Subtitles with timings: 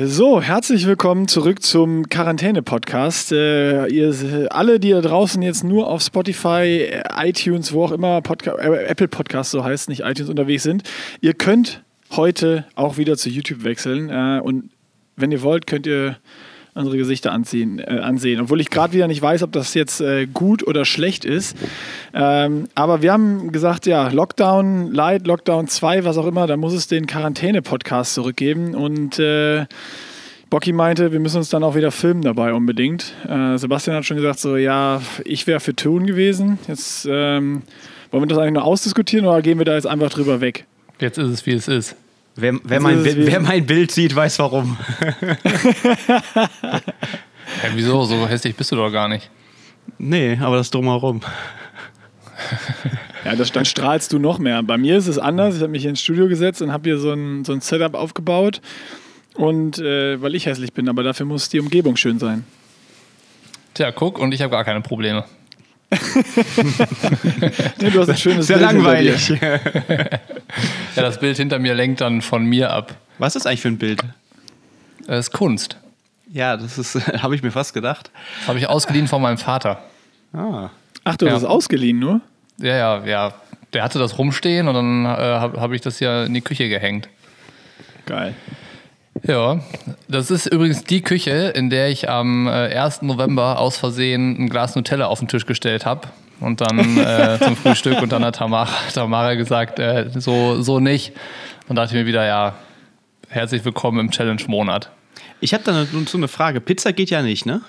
[0.00, 3.32] So, herzlich willkommen zurück zum Quarantäne-Podcast.
[3.32, 8.54] Äh, ihr alle, die da draußen jetzt nur auf Spotify, iTunes, wo auch immer, Podca
[8.58, 10.84] äh, Apple Podcast so heißt, nicht iTunes unterwegs sind,
[11.20, 11.82] ihr könnt
[12.12, 14.08] heute auch wieder zu YouTube wechseln.
[14.08, 14.70] Äh, und
[15.16, 16.18] wenn ihr wollt, könnt ihr
[16.74, 18.40] unsere Gesichter anziehen, äh, ansehen.
[18.40, 21.56] Obwohl ich gerade wieder nicht weiß, ob das jetzt äh, gut oder schlecht ist.
[22.14, 26.72] Ähm, aber wir haben gesagt, ja, Lockdown Light, Lockdown 2, was auch immer, da muss
[26.72, 28.74] es den Quarantäne-Podcast zurückgeben.
[28.74, 29.66] Und äh,
[30.50, 33.12] Bocky meinte, wir müssen uns dann auch wieder filmen dabei unbedingt.
[33.28, 36.58] Äh, Sebastian hat schon gesagt, so, ja, ich wäre für Tun gewesen.
[36.68, 37.62] Jetzt ähm,
[38.10, 40.66] wollen wir das eigentlich nur ausdiskutieren oder gehen wir da jetzt einfach drüber weg?
[41.00, 41.96] Jetzt ist es, wie es ist.
[42.40, 44.76] Wer, wer, mein, wer, mein, Bild sieht, weiß warum.
[46.36, 46.48] ja,
[47.74, 48.04] wieso?
[48.04, 49.28] So hässlich bist du doch gar nicht.
[49.98, 51.20] Nee, aber das drumherum.
[53.24, 54.62] ja, das, dann strahlst du noch mehr.
[54.62, 55.56] Bei mir ist es anders.
[55.56, 57.94] Ich habe mich hier ins Studio gesetzt und habe hier so ein, so ein Setup
[57.94, 58.60] aufgebaut.
[59.34, 62.44] Und äh, weil ich hässlich bin, aber dafür muss die Umgebung schön sein.
[63.74, 65.24] Tja, guck, und ich habe gar keine Probleme.
[67.80, 69.28] nee, du hast ein schönes Sehr Bild langweilig.
[69.40, 69.58] ja,
[70.94, 72.94] das Bild hinter mir lenkt dann von mir ab.
[73.18, 74.02] Was ist eigentlich für ein Bild?
[75.06, 75.78] Das ist Kunst.
[76.30, 78.10] Ja, das ist, habe ich mir fast gedacht.
[78.40, 79.82] Das habe ich ausgeliehen von meinem Vater.
[80.34, 80.68] Ah.
[81.04, 82.20] Ach, du hast es ausgeliehen nur?
[82.58, 83.34] Ja, ja, ja.
[83.72, 86.68] Der hatte das rumstehen und dann äh, habe hab ich das ja in die Küche
[86.68, 87.08] gehängt.
[88.04, 88.34] Geil.
[89.26, 89.60] Ja,
[90.08, 92.98] das ist übrigens die Küche, in der ich am 1.
[92.98, 96.08] Äh, November aus Versehen ein Glas Nutella auf den Tisch gestellt habe.
[96.40, 101.12] Und dann äh, zum Frühstück und dann hat Tamara, Tamara gesagt, äh, so, so nicht.
[101.68, 102.54] Und dachte ich mir wieder, ja,
[103.28, 104.90] herzlich willkommen im Challenge-Monat.
[105.40, 106.60] Ich habe da so eine Frage.
[106.60, 107.60] Pizza geht ja nicht, ne?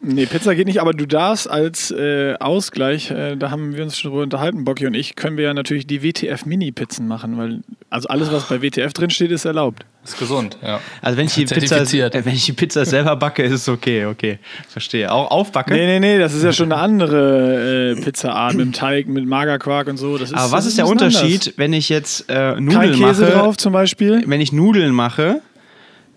[0.00, 3.98] Nee, Pizza geht nicht, aber du darfst als äh, Ausgleich, äh, da haben wir uns
[3.98, 8.08] schon drüber unterhalten, Bocky und ich, können wir ja natürlich die WTF-Mini-Pizzen machen, weil also
[8.08, 9.86] alles, was bei WTF drinsteht, ist erlaubt.
[10.04, 10.80] Ist gesund, ja.
[11.00, 14.04] Also wenn ich, die Pizza, äh, wenn ich die Pizza selber backe, ist es okay,
[14.04, 14.38] okay.
[14.68, 15.10] Verstehe.
[15.10, 15.72] Auch aufbacke?
[15.72, 19.26] Nee, nee, nee, das ist ja schon eine andere äh, Pizzaart mit dem Teig, mit
[19.26, 20.18] Magerquark und so.
[20.18, 21.58] Das ist, aber was ist, ist der Unterschied, anders.
[21.58, 23.32] wenn ich jetzt äh, Nudeln Kein Käse mache?
[23.32, 24.22] drauf zum Beispiel?
[24.26, 25.40] Wenn ich Nudeln mache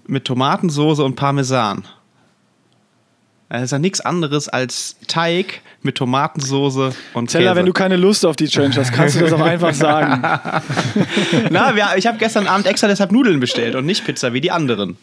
[0.06, 1.86] mit Tomatensoße und Parmesan.
[3.50, 7.56] Das ist ja nichts anderes als Teig mit Tomatensoße und Teller, Käse.
[7.56, 10.22] wenn du keine Lust auf die Challenge hast, kannst du das auch einfach sagen.
[11.50, 14.52] Na, wir, ich habe gestern Abend extra deshalb Nudeln bestellt und nicht Pizza wie die
[14.52, 14.98] anderen.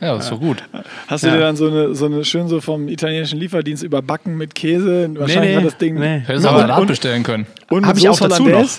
[0.00, 0.62] Ja, das ist so gut.
[1.08, 1.34] Hast du ja.
[1.34, 5.10] dir dann so eine, so eine schön so vom italienischen Lieferdienst überbacken mit Käse?
[5.18, 5.94] Wahrscheinlich nee, nee, das Ding.
[5.96, 6.20] Nee.
[6.20, 7.46] Hättest du Salat bestellen können.
[7.68, 8.70] Und habe ich auch dazu noch.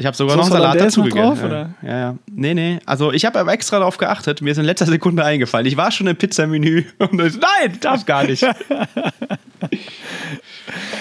[0.00, 1.24] Ich habe sogar Soße noch Salat dazu gegeben.
[1.24, 1.70] Drauf, oder?
[1.82, 2.14] Ja, ja.
[2.30, 2.78] Nee, nee.
[2.86, 4.40] Also ich habe aber extra darauf geachtet.
[4.40, 5.66] Mir ist in letzter Sekunde eingefallen.
[5.66, 8.44] Ich war schon im Pizzamenü nein, darf gar nicht.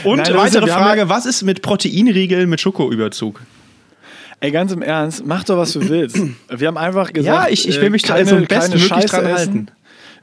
[0.04, 3.40] und nein, weitere ist, Frage, ja was ist mit Proteinriegeln mit Schokoüberzug?
[4.40, 6.20] Ey, ganz im Ernst, mach doch, was du willst.
[6.50, 9.68] Wir haben einfach gesagt, ja, ich, ich will mich keine, also bestmöglich dran halten.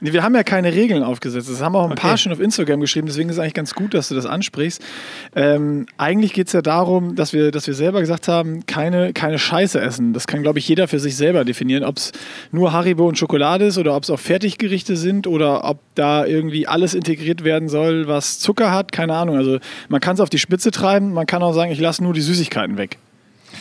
[0.05, 1.49] Nee, wir haben ja keine Regeln aufgesetzt.
[1.49, 2.01] Das haben auch ein okay.
[2.01, 4.79] paar schon auf Instagram geschrieben, deswegen ist es eigentlich ganz gut, dass du das ansprichst.
[5.35, 9.39] Ähm, eigentlich geht es ja darum, dass wir, dass wir selber gesagt haben, keine, keine
[9.39, 10.13] Scheiße essen.
[10.13, 12.11] Das kann, glaube ich, jeder für sich selber definieren, ob es
[12.51, 16.67] nur Haribo und Schokolade ist oder ob es auch Fertiggerichte sind oder ob da irgendwie
[16.67, 18.91] alles integriert werden soll, was Zucker hat.
[18.91, 19.37] Keine Ahnung.
[19.37, 19.57] Also
[19.89, 22.21] man kann es auf die Spitze treiben, man kann auch sagen, ich lasse nur die
[22.21, 22.99] Süßigkeiten weg.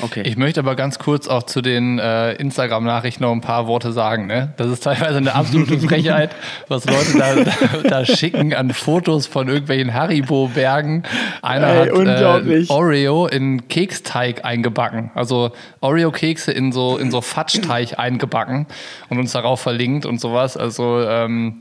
[0.01, 0.23] Okay.
[0.25, 4.27] Ich möchte aber ganz kurz auch zu den äh, Instagram-Nachrichten noch ein paar Worte sagen.
[4.27, 4.53] Ne?
[4.57, 6.35] Das ist teilweise eine absolute Frechheit,
[6.69, 11.05] was Leute da, da, da, schicken an Fotos von irgendwelchen Haribo-Bergen.
[11.43, 15.11] Einer hat äh, Oreo in Keksteig eingebacken.
[15.15, 18.67] Also Oreo-Kekse in so, in so Fatschteig eingebacken
[19.09, 20.57] und uns darauf verlinkt und sowas.
[20.57, 21.61] Also ähm,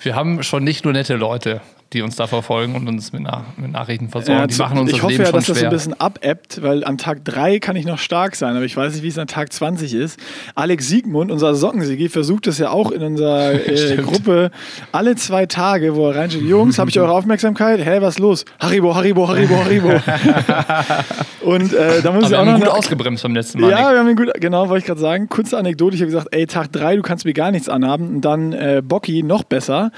[0.00, 1.60] wir haben schon nicht nur nette Leute
[1.94, 4.40] die uns da verfolgen und uns mit, Nach mit Nachrichten versorgen.
[4.40, 5.54] Ja, die machen uns ich das hoffe Leben ja, dass schwer.
[5.54, 8.76] das ein bisschen abebbt, weil an Tag 3 kann ich noch stark sein, aber ich
[8.76, 10.18] weiß nicht, wie es an Tag 20 ist.
[10.54, 14.50] Alex Siegmund, unser Sockensigi, versucht es ja auch in unserer äh, Gruppe
[14.92, 17.84] alle zwei Tage, wo er reinsteht, Jungs, habe ich eure Aufmerksamkeit?
[17.84, 18.44] Hä, was ist los?
[18.60, 19.88] Haribo, Haribo, Haribo, Haribo.
[21.42, 23.70] und äh, da muss aber ich auch wir haben ihn gut ausgebremst beim letzten Mal.
[23.70, 25.28] Ja, wir haben ihn gut, genau, wollte ich gerade sagen.
[25.28, 28.08] Kurze Anekdote, ich habe gesagt, ey, Tag 3, du kannst mir gar nichts anhaben.
[28.08, 29.90] Und dann äh, Bocky, noch besser,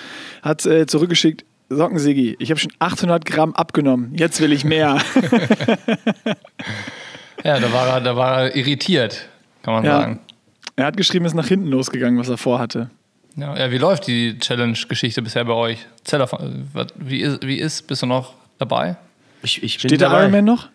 [0.43, 4.15] hat äh, zurückgeschickt, Sockensigi, ich habe schon 800 Gramm abgenommen.
[4.15, 4.99] Jetzt will ich mehr.
[7.45, 9.29] ja, da war, er, da war er irritiert,
[9.63, 10.01] kann man ja.
[10.01, 10.21] sagen.
[10.77, 12.91] Er hat geschrieben, es ist nach hinten losgegangen, was er vorhatte.
[13.37, 15.87] Ja, ja wie läuft die Challenge-Geschichte bisher bei euch?
[16.05, 16.29] Zeller,
[16.97, 18.97] wie ist, wie ist, bist du noch dabei?
[19.43, 20.69] Ich, ich Steht der Ironman noch?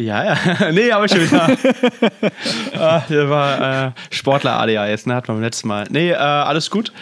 [0.00, 0.36] Ja, ja.
[0.72, 1.48] nee, aber schon wieder.
[2.78, 5.14] ah, der war äh, Sportler ADHS, ne?
[5.14, 5.86] Hatten wir beim letzten Mal.
[5.90, 6.92] Nee, äh, alles gut.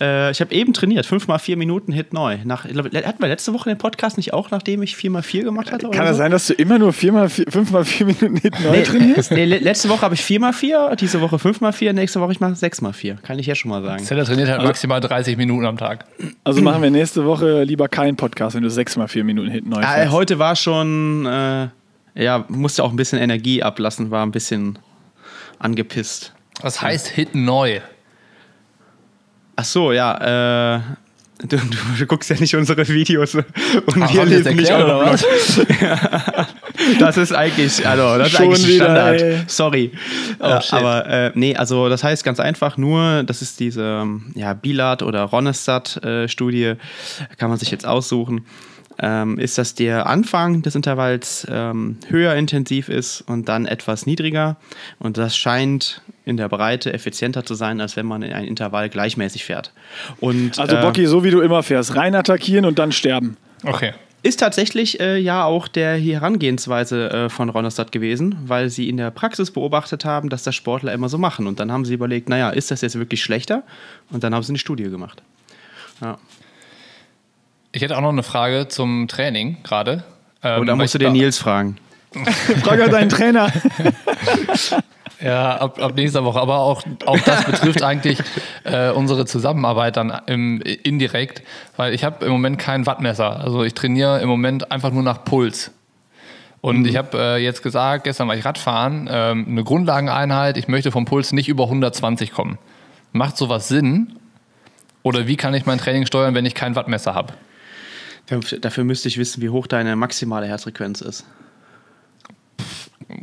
[0.00, 1.04] Äh, ich habe eben trainiert.
[1.04, 2.38] 5 mal 4 Minuten Hit neu.
[2.44, 5.72] Nach, hatten wir letzte Woche den Podcast nicht auch, nachdem ich 4 mal 4 gemacht
[5.72, 5.90] hatte?
[5.90, 6.18] Kann es so?
[6.18, 8.82] sein, dass du immer nur 4 mal 4, 5 mal 4 Minuten Hit neu nee,
[8.82, 9.32] trainierst?
[9.32, 12.32] Nee, letzte Woche habe ich 4 mal 4, diese Woche 5 mal 4, nächste Woche
[12.32, 13.16] ich mache 6 mal 4.
[13.16, 14.04] Kann ich ja schon mal sagen.
[14.04, 16.04] Zeller trainiert halt maximal 30 Minuten am Tag.
[16.44, 19.66] Also machen wir nächste Woche lieber keinen Podcast, wenn du 6 mal 4 Minuten Hit
[19.66, 20.12] neu fährst.
[20.12, 21.26] heute war schon.
[21.26, 21.68] Äh,
[22.14, 24.78] ja, musste auch ein bisschen Energie ablassen, war ein bisschen
[25.58, 26.32] angepisst.
[26.60, 27.80] Was heißt Hit neu?
[29.56, 30.80] Ach so, ja, äh,
[31.38, 33.44] Du, du, du, guckst ja nicht unsere Videos und
[34.00, 35.26] Ach, wir lesen nicht auch noch was.
[35.80, 36.46] ja,
[37.00, 39.20] das ist eigentlich, also das Schon ist eigentlich wieder, Standard.
[39.20, 39.42] Ey.
[39.48, 39.90] Sorry.
[40.38, 44.54] Oh, äh, aber äh, nee, also das heißt ganz einfach nur, das ist diese ja,
[44.54, 46.74] Bilat oder Ronestadt-Studie,
[47.36, 48.46] kann man sich jetzt aussuchen.
[48.98, 54.56] Ähm, ist, dass der Anfang des Intervalls ähm, höher intensiv ist und dann etwas niedriger.
[55.00, 58.88] Und das scheint in der Breite effizienter zu sein, als wenn man in ein Intervall
[58.88, 59.72] gleichmäßig fährt.
[60.20, 63.36] Und, also, äh, Bocky, so wie du immer fährst, rein attackieren und dann sterben.
[63.64, 63.92] Okay.
[64.22, 69.10] Ist tatsächlich äh, ja auch der Herangehensweise äh, von Ronnerstadt gewesen, weil sie in der
[69.10, 71.46] Praxis beobachtet haben, dass das Sportler immer so machen.
[71.46, 73.64] Und dann haben sie überlegt, naja, ist das jetzt wirklich schlechter?
[74.10, 75.22] Und dann haben sie eine Studie gemacht.
[76.00, 76.16] Ja.
[77.74, 80.04] Ich hätte auch noch eine Frage zum Training gerade.
[80.44, 81.76] Ähm, Oder musst du den Nils fragen?
[82.62, 83.52] Frag halt deinen Trainer.
[85.20, 86.38] Ja, ab, ab nächster Woche.
[86.38, 88.18] Aber auch, auch das betrifft eigentlich
[88.64, 91.42] äh, unsere Zusammenarbeit dann im, indirekt,
[91.76, 93.40] weil ich habe im Moment kein Wattmesser.
[93.40, 95.70] Also ich trainiere im Moment einfach nur nach Puls.
[96.60, 96.86] Und mhm.
[96.86, 101.06] ich habe äh, jetzt gesagt, gestern war ich Radfahren, ähm, eine Grundlageneinheit, ich möchte vom
[101.06, 102.58] Puls nicht über 120 kommen.
[103.12, 104.16] Macht sowas Sinn?
[105.02, 107.32] Oder wie kann ich mein Training steuern, wenn ich kein Wattmesser habe?
[108.26, 111.24] Dafür müsste ich wissen, wie hoch deine maximale Herzfrequenz ist.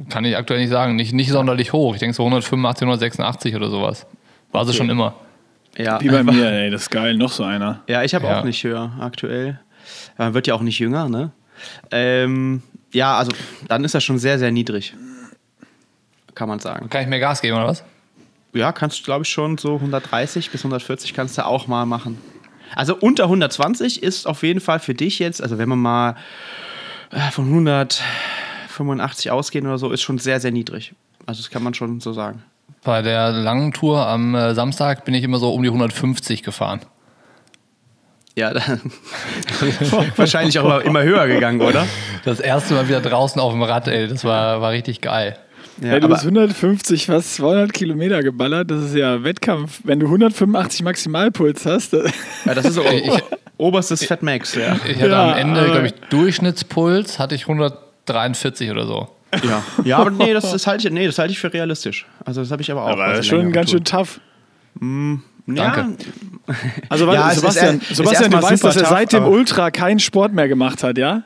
[0.09, 0.95] Kann ich aktuell nicht sagen.
[0.95, 1.93] Nicht, nicht sonderlich hoch.
[1.95, 4.05] Ich denke so 185, 186 oder sowas.
[4.51, 5.15] War sie schon immer.
[5.77, 5.99] Ja.
[6.01, 7.15] Wie bei mir, ey, das ist geil.
[7.15, 7.81] Noch so einer.
[7.87, 8.39] Ja, ich habe Ja.
[8.39, 9.59] auch nicht höher aktuell.
[10.17, 11.31] Man wird ja auch nicht jünger, ne?
[11.89, 12.61] Ähm,
[12.91, 13.31] ja, also
[13.67, 14.93] dann ist das schon sehr, sehr niedrig.
[16.35, 16.89] Kann man sagen.
[16.89, 17.83] Kann ich mehr Gas geben oder was?
[18.53, 22.17] Ja, kannst du, glaube ich, schon so 130 bis 140 kannst du auch mal machen.
[22.75, 26.15] Also unter 120 ist auf jeden Fall für dich jetzt, also wenn man mal
[27.11, 30.93] äh, von 185 ausgehen oder so, ist schon sehr, sehr niedrig.
[31.25, 32.43] Also das kann man schon so sagen.
[32.83, 36.81] Bei der langen Tour am äh, Samstag bin ich immer so um die 150 gefahren.
[38.35, 38.53] Ja,
[40.15, 41.85] wahrscheinlich auch immer höher gegangen, oder?
[42.23, 45.37] Das erste Mal wieder draußen auf dem Rad, ey, das war, war richtig geil.
[45.81, 48.69] Ja, du aber- bist 150, fast 200 Kilometer geballert.
[48.71, 49.81] Das ist ja Wettkampf.
[49.83, 53.11] Wenn du 185 Maximalpuls hast, Ja, das ist so Ich-
[53.57, 54.75] oberstes Fat Max, ja.
[54.87, 59.07] Ich hatte Ja, am Ende, glaube ich, Durchschnittspuls hatte ich 143 oder so.
[59.43, 62.05] Ja, ja aber nee, das, das halte ich, nee, das halte ich für realistisch.
[62.25, 62.89] Also das habe ich aber auch.
[62.89, 64.19] aber das ist schon ganz schön tough.
[64.81, 65.17] Ja,
[65.47, 65.97] Danke.
[66.89, 69.71] Also Ja, warte, es ist Sebastian, ist Sebastian du weißt, dass er seit dem Ultra
[69.71, 71.23] keinen Sport mehr gemacht hat, ja?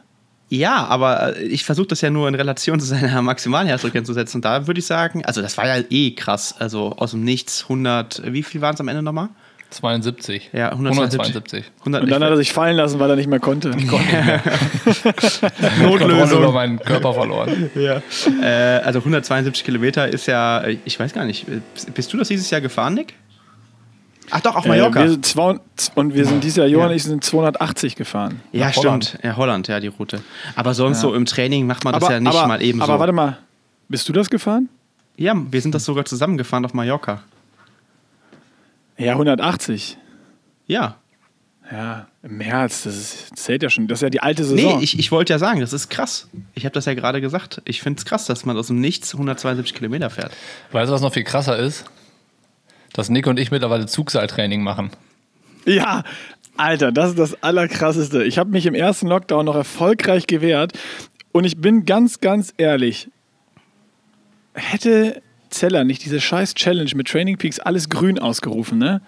[0.50, 4.14] Ja, aber äh, ich versuche das ja nur in Relation zu seiner maximalen Herzfrequenz zu
[4.14, 4.38] setzen.
[4.38, 6.56] Und da würde ich sagen, also das war ja eh krass.
[6.60, 9.30] Also aus dem Nichts 100, wie viel waren es am Ende nochmal?
[9.72, 10.52] 72.
[10.54, 11.20] Ja, 172.
[11.20, 11.72] 172.
[11.80, 13.72] 100, Und dann hat er sich fallen lassen, weil er nicht mehr konnte.
[13.72, 14.42] Kontrolle
[16.38, 17.70] über meinen Körper verloren.
[17.76, 18.02] ja.
[18.42, 21.62] äh, also 172 Kilometer ist ja, äh, ich weiß gar nicht, äh,
[21.94, 23.16] bist du das dieses Jahr gefahren, Nick?
[24.32, 25.00] Ach doch, auf Mallorca.
[25.00, 25.60] Äh, wir sind zwei,
[25.96, 28.42] und wir sind dieses Jahr, Johann und ich sind 280 gefahren.
[28.52, 29.06] ja, nach Holland.
[29.06, 29.24] stimmt.
[29.24, 30.22] Ja, Holland, ja, die Route.
[30.56, 33.00] Aber sonst so im Training macht man das ja nicht aber, mal eben aber so.
[33.00, 33.38] warte mal,
[33.88, 34.70] bist du das gefahren?
[35.18, 37.22] Ja, wir sind das sogar zusammengefahren auf Mallorca.
[38.98, 39.98] Ja, 180.
[40.68, 40.96] Ja.
[41.72, 43.88] Ja, im März, das, ist, das zählt ja schon.
[43.88, 44.78] Das ist ja die alte Saison.
[44.78, 46.28] Nee, ich, ich wollte ja sagen, das ist krass.
[46.54, 47.62] Ich habe das ja gerade gesagt.
[47.66, 50.32] Ich finde es krass, dass man aus dem Nichts 172 Kilometer fährt.
[50.72, 51.86] Weißt du, was noch viel krasser ist?
[52.96, 54.90] Dass Nick und ich mittlerweile Zugseiltraining machen.
[55.66, 56.04] Ja,
[56.56, 58.24] Alter, das ist das Allerkrasseste.
[58.24, 60.72] Ich habe mich im ersten Lockdown noch erfolgreich gewehrt
[61.34, 63.10] und ich bin ganz, ganz ehrlich.
[64.54, 69.02] Hätte Zeller nicht diese scheiß Challenge mit Training Peaks alles grün ausgerufen, ne?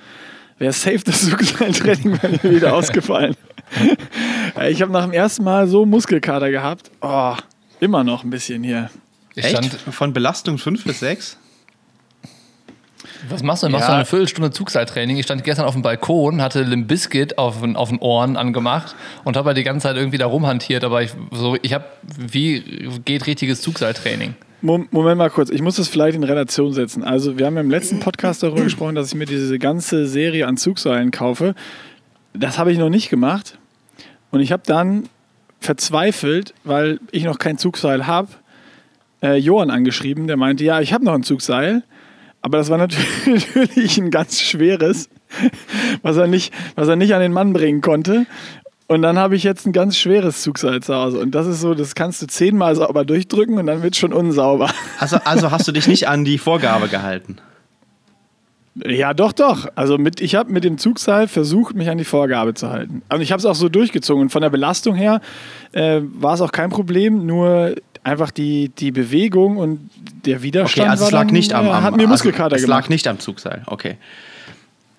[0.60, 3.36] Wäre safe das Training bei mir wieder ausgefallen.
[4.70, 6.92] Ich habe nach dem ersten Mal so Muskelkater gehabt.
[7.02, 7.36] Oh,
[7.80, 8.90] immer noch ein bisschen hier.
[9.36, 9.52] Ich Echt?
[9.52, 11.38] stand, Von Belastung 5 bis 6?
[13.30, 13.72] Was machst du denn?
[13.74, 13.94] Machst Ja.
[13.94, 15.18] du eine Viertelstunde Zugseiltraining?
[15.18, 18.96] Ich stand gestern auf dem Balkon, hatte Limp Bizkit auf, den- auf den Ohren angemacht
[19.24, 21.86] und habe halt die ganze Zeit irgendwie da rumhantiert, aber ich, so, ich habe,
[22.18, 24.36] wie geht richtiges Zugseiltraining?
[24.62, 27.04] Mom- Moment mal kurz, ich muss das vielleicht in Relation setzen.
[27.04, 30.58] Also, wir haben im letzten Podcast darüber gesprochen, dass ich mir diese ganze Serie an
[30.58, 31.54] Zugseilen kaufe.
[32.34, 33.58] Das habe ich noch nicht gemacht.
[34.32, 35.08] Und ich habe dann
[35.60, 38.30] verzweifelt, weil ich noch kein Zugseil habe,
[39.22, 41.84] äh, Johann angeschrieben, der meinte, ja, ich habe noch ein Zugseil,
[42.48, 45.10] aber das war natürlich ein ganz schweres,
[46.02, 48.26] was er nicht, was er nicht an den Mann bringen konnte.
[48.88, 51.20] Und dann habe ich jetzt ein ganz schweres Zugseil zu Hause.
[51.20, 54.14] Und das ist so, das kannst du zehnmal sauber durchdrücken und dann wird es schon
[54.14, 54.70] unsauber.
[54.98, 57.38] Also, also hast du dich nicht an die Vorgabe gehalten?
[58.86, 59.68] Ja, doch, doch.
[59.76, 63.02] Also mit, ich habe mit dem Zugseil versucht, mich an die Vorgabe zu halten.
[63.10, 64.24] Und ich habe es auch so durchgezogen.
[64.24, 65.20] Und von der Belastung her
[65.74, 67.26] äh, war es auch kein Problem.
[67.26, 67.76] Nur
[68.08, 69.90] einfach die, die Bewegung und
[70.26, 70.82] der Widerstand.
[70.88, 72.84] Okay, also es lag dann, nicht am, am hat mir Muskelkater also, Es gemacht.
[72.86, 73.98] lag nicht am Zugseil, okay.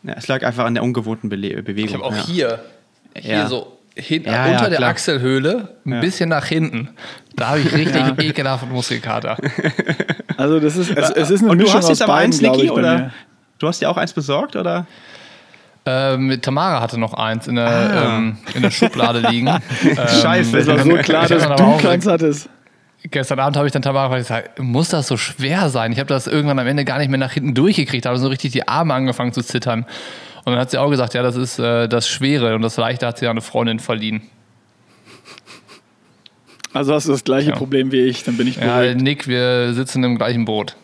[0.04, 1.88] Ja, es lag einfach an der ungewohnten Bele Bewegung.
[1.88, 2.26] Ich habe auch ja.
[2.26, 2.60] hier,
[3.16, 3.46] hier Ja.
[3.48, 4.90] so hin, Ja, unter ja, der klar.
[4.90, 6.00] Achselhöhle, ein Ja.
[6.00, 6.90] bisschen nach hinten.
[7.34, 9.36] Da habe ich richtig ekelhaften Muskelkater.
[10.36, 12.26] Also das ist, es, es ist eine Und du Mischung hast aus jetzt aber beiden,
[12.30, 13.10] eins, glaube Niki, oder?
[13.58, 14.86] Du hast dir auch eins besorgt, oder?
[15.84, 18.16] Ähm, Tamara hatte noch eins in der, Ah.
[18.18, 19.48] ähm, in der Schublade liegen.
[19.84, 20.58] ähm, Scheiße.
[20.58, 22.48] Das war so klar, dass du keins hattest.
[23.04, 25.92] Gestern Abend habe ich dann Tamara gesagt, muss das so schwer sein?
[25.92, 28.52] Ich habe das irgendwann am Ende gar nicht mehr nach hinten durchgekriegt, habe so richtig
[28.52, 29.86] die Arme angefangen zu zittern.
[30.44, 33.06] Und dann hat sie auch gesagt, ja, das ist äh, das Schwere und das Leichte
[33.06, 34.22] hat sie an eine Freundin verliehen.
[36.72, 37.56] Also hast du das gleiche Ja.
[37.56, 39.00] Problem wie ich, dann bin ich Ja, beruhigt.
[39.00, 40.76] Nick, wir sitzen im gleichen Boot.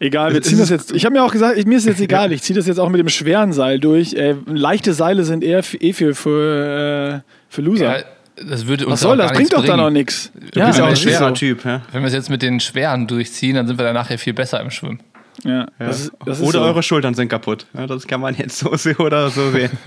[0.00, 0.92] Egal, wir ziehen das jetzt.
[0.92, 2.88] Ich habe mir auch gesagt, ich, mir ist jetzt egal, ich ziehe das jetzt auch
[2.88, 4.14] mit dem schweren Seil durch.
[4.14, 7.98] Äh, leichte Seile sind eher eh für, für, äh, für Loser.
[7.98, 8.04] Ja,
[8.46, 9.36] das würde uns Was soll auch das?
[9.36, 10.30] Bringt doch da noch nichts.
[10.34, 11.34] Du bist ja auch wenn ein schwerer so.
[11.34, 11.64] Typ.
[11.64, 11.82] Ja?
[11.92, 14.60] Wenn wir es jetzt mit den Schweren durchziehen, dann sind wir dann nachher viel besser
[14.60, 15.00] im Schwimmen.
[15.44, 16.64] Ja, das ist, das oder so.
[16.64, 17.66] eure Schultern sind kaputt.
[17.72, 19.70] Ja, das kann man jetzt so sehen oder so sehen.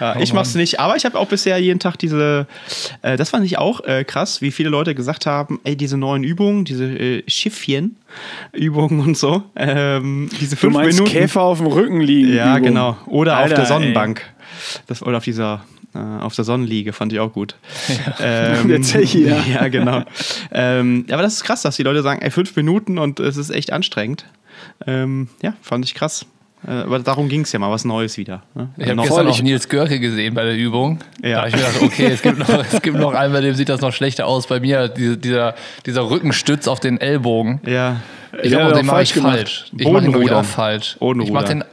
[0.00, 2.48] Ja, ich mach's nicht, aber ich habe auch bisher jeden Tag diese,
[3.02, 6.24] äh, das fand ich auch äh, krass, wie viele Leute gesagt haben, ey, diese neuen
[6.24, 11.12] Übungen, diese äh, Schiffchen-Übungen und so, ähm, diese Du fünf meinst Minuten.
[11.16, 12.34] Käfer auf dem Rücken liegen.
[12.34, 12.68] Ja, Übung.
[12.68, 12.96] genau.
[13.06, 13.92] Oder Alter, auf der ey.
[14.86, 17.56] Das, oder auf dieser, äh, auf der Sonnenliege, fand ich auch gut.
[18.20, 19.42] Ähm, Der Zechi, ja.
[19.52, 20.02] ja, genau.
[20.52, 23.50] ähm, aber das ist krass, dass die Leute sagen, ey, fünf Minuten und es ist
[23.50, 24.24] echt anstrengend.
[24.86, 26.26] Ähm, ja, fand ich krass.
[26.66, 28.42] Äh, aber darum ging es ja mal, was Neues wieder.
[28.54, 28.70] Ne?
[28.78, 31.00] Ich habe gestern auch Nils Görke gesehen bei der Übung.
[31.22, 31.30] Ja.
[31.30, 33.54] Da habe ich mir gedacht, okay, es gibt, noch, es gibt noch einen, bei dem
[33.54, 34.46] sieht das noch schlechter aus.
[34.46, 37.60] Bei mir, diese, dieser, dieser Rückenstütz auf den Ellbogen.
[37.66, 38.00] ja,
[38.42, 39.36] Ich Ja, glaube, doch den mache falsch ich gemacht.
[39.36, 39.64] falsch.
[39.66, 40.36] Ich mache den, ich, Bodenrudern.
[40.38, 40.94] auch falsch.
[40.94, 41.44] Ich mache Bodenrudern.
[41.60, 41.64] den,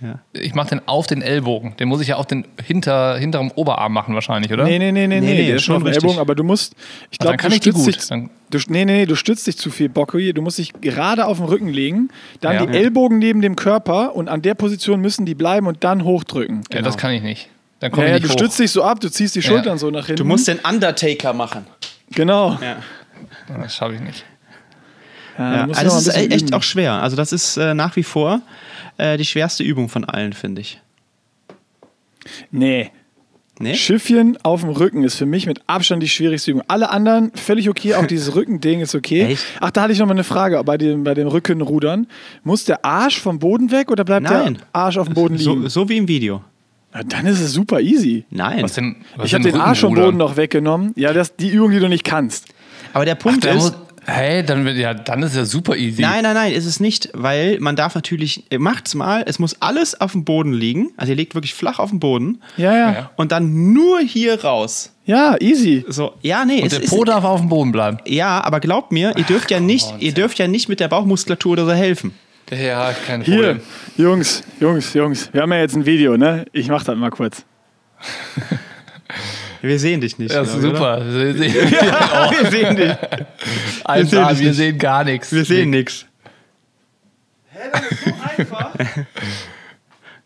[0.00, 0.20] Ja.
[0.32, 1.76] ich mach den auf den Ellbogen.
[1.76, 4.62] Den muss ich ja auf den hinter, hinterem Oberarm machen wahrscheinlich, oder?
[4.64, 6.04] Nee, nee, nee, nee, nee, Nee, nee, ist schon auf richtig.
[6.04, 6.74] Ellbogen, aber du musst,
[7.10, 8.20] ich Ah, glaube, dann kann du ich die stützt gut.
[8.50, 11.26] dich, du, nee, nee, nee, du stützt dich zu viel, Bocki, du musst dich gerade
[11.26, 12.66] auf den Rücken legen, dann Ja.
[12.66, 16.62] die Ellbogen neben dem Körper und an der Position müssen die bleiben und dann hochdrücken.
[16.72, 17.48] Ja, das kann ich nicht.
[17.80, 18.38] Dann komme Ja, ich nicht du hoch.
[18.38, 20.18] stützt dich so ab, du ziehst die Schultern so nach hinten.
[20.22, 21.66] Du musst den Undertaker machen.
[22.12, 22.56] Genau.
[22.62, 22.76] Ja.
[23.60, 24.24] Das schaffe ich nicht.
[25.38, 26.54] Ja, Ja, also das ist bisschen echt üben.
[26.54, 26.92] auch schwer.
[26.94, 28.40] Also das ist äh, nach wie vor
[28.96, 30.80] äh, die schwerste Übung von allen, finde ich.
[32.50, 32.90] Nee.
[33.60, 33.74] Nee?
[33.74, 36.62] Schiffchen auf dem Rücken ist für mich mit Abstand die schwierigste Übung.
[36.68, 39.22] Alle anderen völlig okay, auch dieses Rückending ist okay.
[39.32, 39.44] Echt?
[39.60, 42.06] Ach, da hatte ich noch mal eine Frage bei dem, bei dem Rückenrudern.
[42.44, 44.54] Muss der Arsch vom Boden weg oder bleibt Nein.
[44.54, 45.62] der Arsch auf dem Boden liegen?
[45.62, 46.44] So, so wie im Video.
[46.94, 48.24] Na, dann ist es super easy.
[48.30, 48.62] Nein.
[48.62, 49.94] Was denn, was Ich habe den Arsch vom?
[49.94, 50.92] Boden noch weggenommen.
[50.94, 52.46] Ja, das ist die Übung, die du nicht kannst.
[52.92, 53.72] Aber der Punkt Da ist, muss,
[54.08, 56.02] hey, dann, wird- ja, dann ist ja super easy.
[56.02, 59.56] nein, nein, nein, ist es nicht, weil man darf natürlich, äh, macht's mal, es muss
[59.60, 60.90] alles auf dem Boden liegen.
[60.96, 62.92] Also ihr legt wirklich flach auf dem Boden Ja, ja.
[62.92, 63.10] Ja.
[63.16, 64.92] und dann nur hier raus.
[65.04, 65.84] Ja, easy.
[65.88, 67.98] So, ja, nee, Und es der ist, Po darf auf dem Boden bleiben.
[68.06, 71.52] ja, aber glaubt mir, ihr dürft ja nicht, ihr dürft ja nicht mit der Bauchmuskulatur
[71.52, 72.12] oder so helfen.
[72.50, 73.60] Ja, kein Hier, Problem.
[73.98, 75.28] Jungs, Jungs, Jungs.
[75.32, 76.46] Wir haben ja jetzt ein Video, ne?
[76.52, 77.44] Ich mach das mal kurz.
[79.60, 80.32] Wir sehen dich nicht.
[80.32, 80.62] Ja, ist oder?
[80.62, 81.04] super.
[81.04, 82.94] Wir sehen, Wir sehen dich.
[83.84, 84.56] Eins sehen A, dich wir nicht.
[84.56, 85.32] sehen gar nichts.
[85.32, 86.06] Wir sehen nichts.
[87.50, 88.70] Hä, das ist so einfach.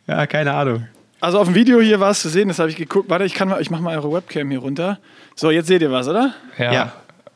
[0.08, 0.88] Ja, keine Ahnung.
[1.20, 3.08] Also auf dem Video hier war es zu sehen, das habe ich geguckt.
[3.08, 4.98] Warte, ich kann mal, ich mach mal eure Webcam hier runter.
[5.36, 6.34] So, jetzt seht ihr was, oder?
[6.58, 6.72] Ja.
[6.72, 6.92] Ja.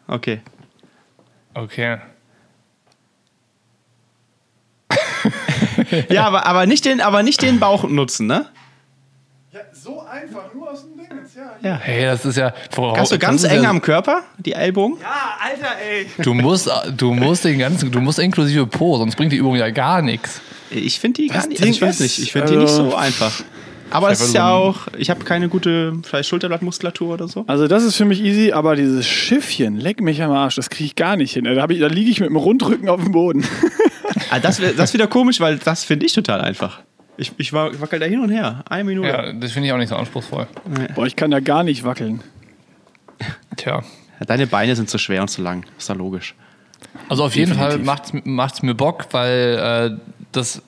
[0.09, 0.41] Okay.
[1.55, 1.99] Okay.
[6.09, 8.47] Ja, aber, aber, nicht den, aber nicht den Bauch nutzen, ne?
[9.53, 11.71] Ja, so einfach, nur aus dem Ding jetzt, ja.
[11.71, 11.77] Ja.
[11.83, 12.53] Hey, das ist ja.
[12.71, 14.99] Voraus, Hast du ganz eng ja, am Körper, die Ellbogen?
[15.01, 16.07] Ja, Alter, ey.
[16.23, 19.71] Du musst, du musst den ganzen, du musst inklusive Po, sonst bringt die Übung ja
[19.71, 20.41] gar nichts.
[20.71, 22.91] Ich finde die gar Das nicht, also ich weiß nicht, ich finde die nicht also-
[22.91, 23.33] so einfach.
[23.89, 27.45] Aber es ist ja auch, ich habe keine gute, vielleicht Schulterblattmuskulatur oder so.
[27.47, 30.87] Also das ist für mich easy, aber dieses Schiffchen, leck mich am Arsch, das kriege
[30.87, 31.45] ich gar nicht hin.
[31.45, 33.45] Da, ich- da liege ich mit dem Rundrücken auf dem Boden.
[34.31, 36.81] Ah, das ist wieder komisch, weil das finde ich total einfach.
[37.19, 39.09] Ich, ich war- wackel da hin und her, eine Minute.
[39.09, 40.47] Ja, das finde ich auch nicht so anspruchsvoll.
[40.95, 42.23] Boah, ich kann da gar nicht wackeln.
[43.57, 43.83] Tja.
[44.21, 46.35] Ja, Deine Beine sind zu schwer und zu lang, ist ja logisch.
[47.09, 50.63] Also auf jeden Fall macht's, macht's mir Bock, weil äh, das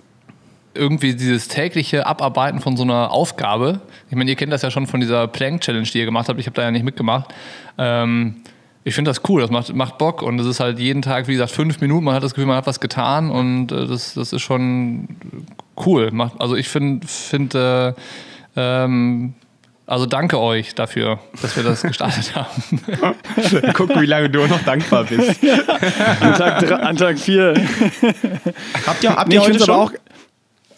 [0.74, 4.86] irgendwie dieses tägliche Abarbeiten von so einer Aufgabe, ich meine, ihr kennt das ja schon
[4.86, 7.34] von dieser Plank-Challenge, die ihr gemacht habt, ich habe da ja nicht mitgemacht,
[7.78, 8.36] ähm,
[8.88, 11.32] ich finde das cool, das macht, macht Bock und es ist halt jeden Tag, wie
[11.32, 14.32] gesagt, fünf Minuten, man hat das Gefühl, man hat was getan und äh, das, das
[14.32, 15.08] ist schon
[15.84, 16.10] cool.
[16.10, 17.92] Macht, also ich finde, find, äh,
[18.56, 19.34] ähm,
[19.86, 23.72] also danke euch dafür, dass wir das gestartet haben.
[23.74, 25.38] Gucken, wie lange du noch dankbar bist.
[26.20, 27.54] An Tag, an Tag vier.
[28.86, 29.70] Habt ihr, habt Nee, ihr heute schon?
[29.70, 29.92] aber auch.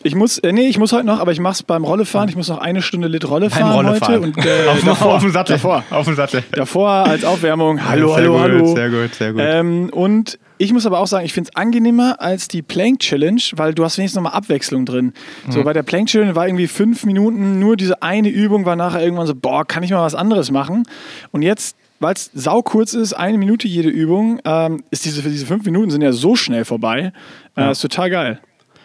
[0.03, 2.29] Ich muss, äh, nee, ich muss heute noch, aber ich mach's beim Rollefahren.
[2.29, 4.15] Ich muss noch eine Stunde Lit Rolle fahren Rollefahren.
[4.35, 4.39] heute.
[4.39, 5.53] Und, äh, auf, davor, auf dem Sattel.
[5.57, 6.43] Davor, Auf dem Sattel.
[6.53, 7.87] davor als Aufwärmung.
[7.87, 8.75] Hallo, sehr hallo, gut, hallo.
[8.75, 9.43] Sehr gut, sehr gut.
[9.45, 13.41] Ähm, und ich muss aber auch sagen, ich finde es angenehmer als die Plank Challenge,
[13.57, 15.13] weil du hast wenigstens nochmal Abwechslung drin.
[15.47, 15.53] Mhm.
[15.53, 19.03] So bei der Plank Challenge war irgendwie fünf Minuten nur diese eine Übung, war nachher
[19.03, 20.85] irgendwann so, boah, kann ich mal was anderes machen?
[21.31, 25.65] Und jetzt, weil es saukurz ist, eine Minute jede Übung, ähm, ist diese, diese fünf
[25.67, 27.13] Minuten sind ja so schnell vorbei.
[27.57, 27.71] Äh, Ja.
[27.71, 28.41] ist total geil.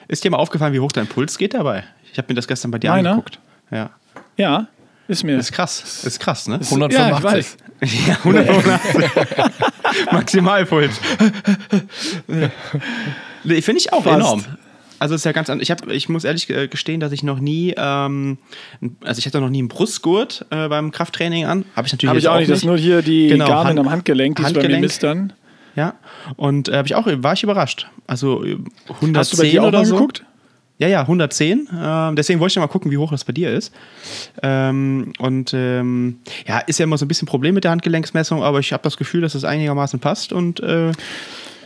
[0.08, 1.84] Ist dir mal aufgefallen, wie hoch dein Puls geht dabei?
[2.12, 3.12] Ich habe mir das gestern bei dir Meiner?
[3.12, 3.40] angeguckt.
[3.72, 3.90] Ja.
[4.38, 4.68] Ja,
[5.08, 5.38] ist mir.
[5.38, 6.04] Ist krass.
[6.04, 6.56] Ist krass, ne?
[6.56, 7.24] Ja, ich 185.
[7.24, 7.58] weiß.
[8.08, 9.52] Ja, 185.
[10.12, 11.00] Maximalpuls.
[13.44, 14.16] nee, Finde ich auch Fast.
[14.16, 14.46] enorm.
[14.98, 15.64] Also ist ja ganz anders.
[15.64, 18.38] Ich, hab, ich muss ehrlich äh, gestehen, dass ich noch nie, ähm,
[19.04, 21.66] also ich hatte noch nie einen Brustgurt äh, beim Krafttraining an.
[21.76, 23.80] Habe ich natürlich Habe ich auch nicht, das ist nur hier die Genau, Garmin Hand-
[23.80, 24.82] am Handgelenk, die ist bei mir Handgelenk.
[24.84, 25.34] mistern.
[25.76, 25.96] Ja.
[26.38, 27.88] Und äh, ich auch, war ich überrascht.
[28.08, 29.96] Also äh, 110 Hast du bei dir auch mal so.
[29.96, 30.24] geguckt?
[30.78, 31.70] Ja, ja, 110.
[31.74, 33.74] Ähm, deswegen wollte ich mal gucken, wie hoch das bei dir ist.
[34.44, 38.60] Ähm, und ähm, ja, ist ja immer so ein bisschen Problem mit der Handgelenksmessung, aber
[38.60, 40.92] ich habe das Gefühl, dass es einigermaßen passt und äh,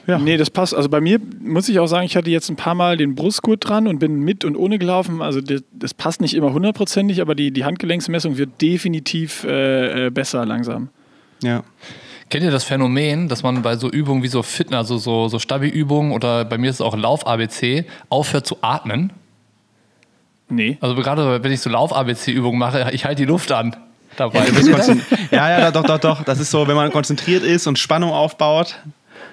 [0.09, 0.17] ja.
[0.17, 0.73] Nee, das passt.
[0.73, 3.67] Also bei mir muss ich auch sagen, ich hatte jetzt ein paar Mal den Brustgurt
[3.67, 5.21] dran und bin mit und ohne gelaufen.
[5.21, 10.09] Also das, das passt nicht immer hundertprozentig, aber die, die Handgelenksmessung wird definitiv äh, äh,
[10.09, 10.89] besser langsam.
[11.43, 11.63] ja.
[12.29, 15.39] Kennt ihr das Phänomen, dass man bei so Übungen wie so Fitness, also so, so
[15.39, 19.11] Stabi-Übungen oder bei mir ist es auch Lauf-ABC, aufhört zu atmen?
[20.49, 20.77] Nee.
[20.81, 23.75] Also gerade wenn ich so Lauf-ABC-Übungen mache, ich halte die Luft an
[24.15, 24.41] dabei.
[24.45, 26.23] Du bist konzent- ja, ja, doch, doch, doch.
[26.23, 28.75] Das ist so, wenn man konzentriert ist und Spannung aufbaut.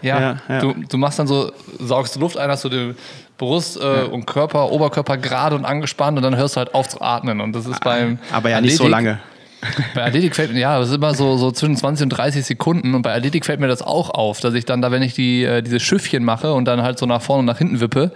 [0.03, 0.61] Ja, Ja, ja.
[0.61, 2.97] Du, du machst dann so, saugst du Luft ein, hast du den
[3.39, 7.01] Brust äh, und Körper, Oberkörper gerade und angespannt und dann hörst du halt auf zu
[7.01, 7.41] atmen.
[7.41, 9.19] Und das ist beim Aber ja nicht so Athletik- lange.
[9.95, 12.95] Bei Athletik fällt mir, ja, das ist immer so, so zwischen 20 und 30 Sekunden
[12.95, 15.45] und bei Athletik fällt mir das auch auf, dass ich dann da, wenn ich die,
[15.45, 18.13] äh, diese Schiffchen mache und dann halt so nach vorne und nach hinten wippe,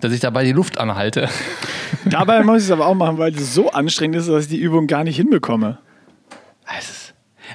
[0.00, 1.28] dass ich dabei die Luft anhalte.
[2.04, 4.58] Dabei muss ich es aber auch machen, weil es so anstrengend ist, dass ich die
[4.58, 5.78] Übung gar nicht hinbekomme.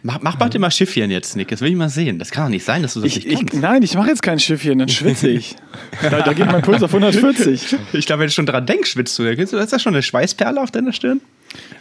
[0.04, 1.50] Mach, mach bald immer Schiffchen jetzt, Nick.
[1.50, 2.20] Das will ich mal sehen.
[2.20, 3.56] Das kann doch nicht sein, dass du das Ich, nicht ich, kannst.
[3.56, 5.56] nein, ich mache jetzt kein Schiffchen, dann schwitze ich.
[6.02, 7.76] da, da geht mein Puls auf 140.
[7.94, 9.24] Ich glaube, wenn du schon dran denkst, schwitzt du.
[9.24, 11.22] Ist das schon eine Schweißperle auf deiner Stirn?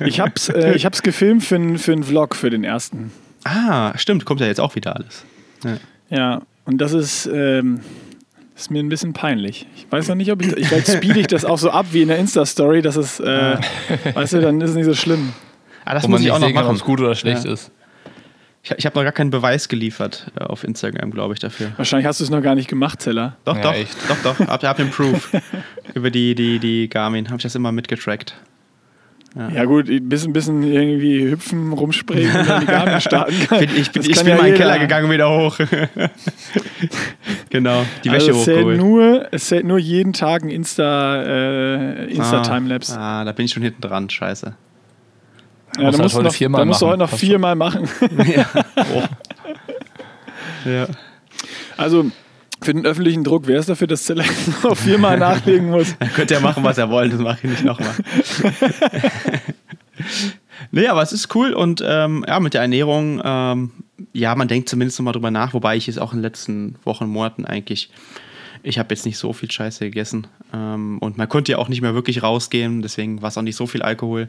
[0.00, 3.12] Ich hab's, äh, ich hab's gefilmt für, einen Vlog, für den ersten.
[3.44, 4.24] Ah, stimmt.
[4.24, 5.24] Kommt ja jetzt auch wieder alles.
[6.10, 7.80] Ja, und das ist, ähm,
[8.56, 9.66] ist mir ein bisschen peinlich.
[9.76, 12.02] Ich weiß noch nicht, ob ich, ich vielleicht speede ich das auch so ab wie
[12.02, 13.56] in der Insta-Story, dass es, äh,
[14.14, 15.32] weißt du, dann ist es nicht so schlimm.
[15.84, 16.76] Ah, das wo muss man ich auch noch sehen kann, ob machen.
[16.76, 17.52] es gut oder schlecht Ja.
[17.52, 17.70] ist.
[18.62, 21.72] Ich, ich habe noch gar keinen Beweis geliefert äh, auf Instagram, glaube ich, dafür.
[21.76, 23.36] Wahrscheinlich hast du es noch gar nicht gemacht, Zeller.
[23.44, 23.96] Doch, Ja, doch, echt.
[24.08, 24.46] doch, doch.
[24.46, 25.30] Hab, hab den Proof.
[25.94, 28.34] Über die, die, die Garmin habe ich das immer mitgetrackt.
[29.54, 33.62] Ja, gut, ein bisschen, bisschen irgendwie hüpfen, rumspringen und dann die Garmin starten kann.
[33.62, 34.64] Ich bin, ich bin, Das ich kann bin ja mal in den jeder.
[34.70, 35.58] Keller gegangen und wieder hoch.
[37.50, 38.78] genau, die Wäsche also es zählt, hochgeholt.
[38.78, 42.98] nur, es zählt nur jeden Tag ein Insta, äh, Insta Ah, Timelapse.
[42.98, 44.54] Ah, da bin ich schon hinten dran, scheiße.
[45.78, 47.00] ja, musst da halt musst, du heute noch, viermal da musst du machen.
[47.02, 47.88] heute noch viermal machen.
[50.64, 50.86] Ja.
[51.76, 52.06] Also
[52.60, 54.24] für den öffentlichen Druck wäre es dafür, dass Zeller
[54.62, 55.94] noch viermal nachlegen muss.
[56.14, 57.90] Könnt ihr machen, was ihr wollt, das mache ich nicht nochmal.
[60.70, 63.70] nee, aber es ist cool und ähm, ja, mit der Ernährung, ähm,
[64.12, 67.06] ja, man denkt zumindest nochmal drüber nach, wobei ich es auch in den letzten Wochen,
[67.06, 67.90] Monaten eigentlich,
[68.62, 71.80] ich habe jetzt nicht so viel Scheiße gegessen ähm, und man konnte ja auch nicht
[71.80, 74.28] mehr wirklich rausgehen, deswegen war es auch nicht so viel Alkohol.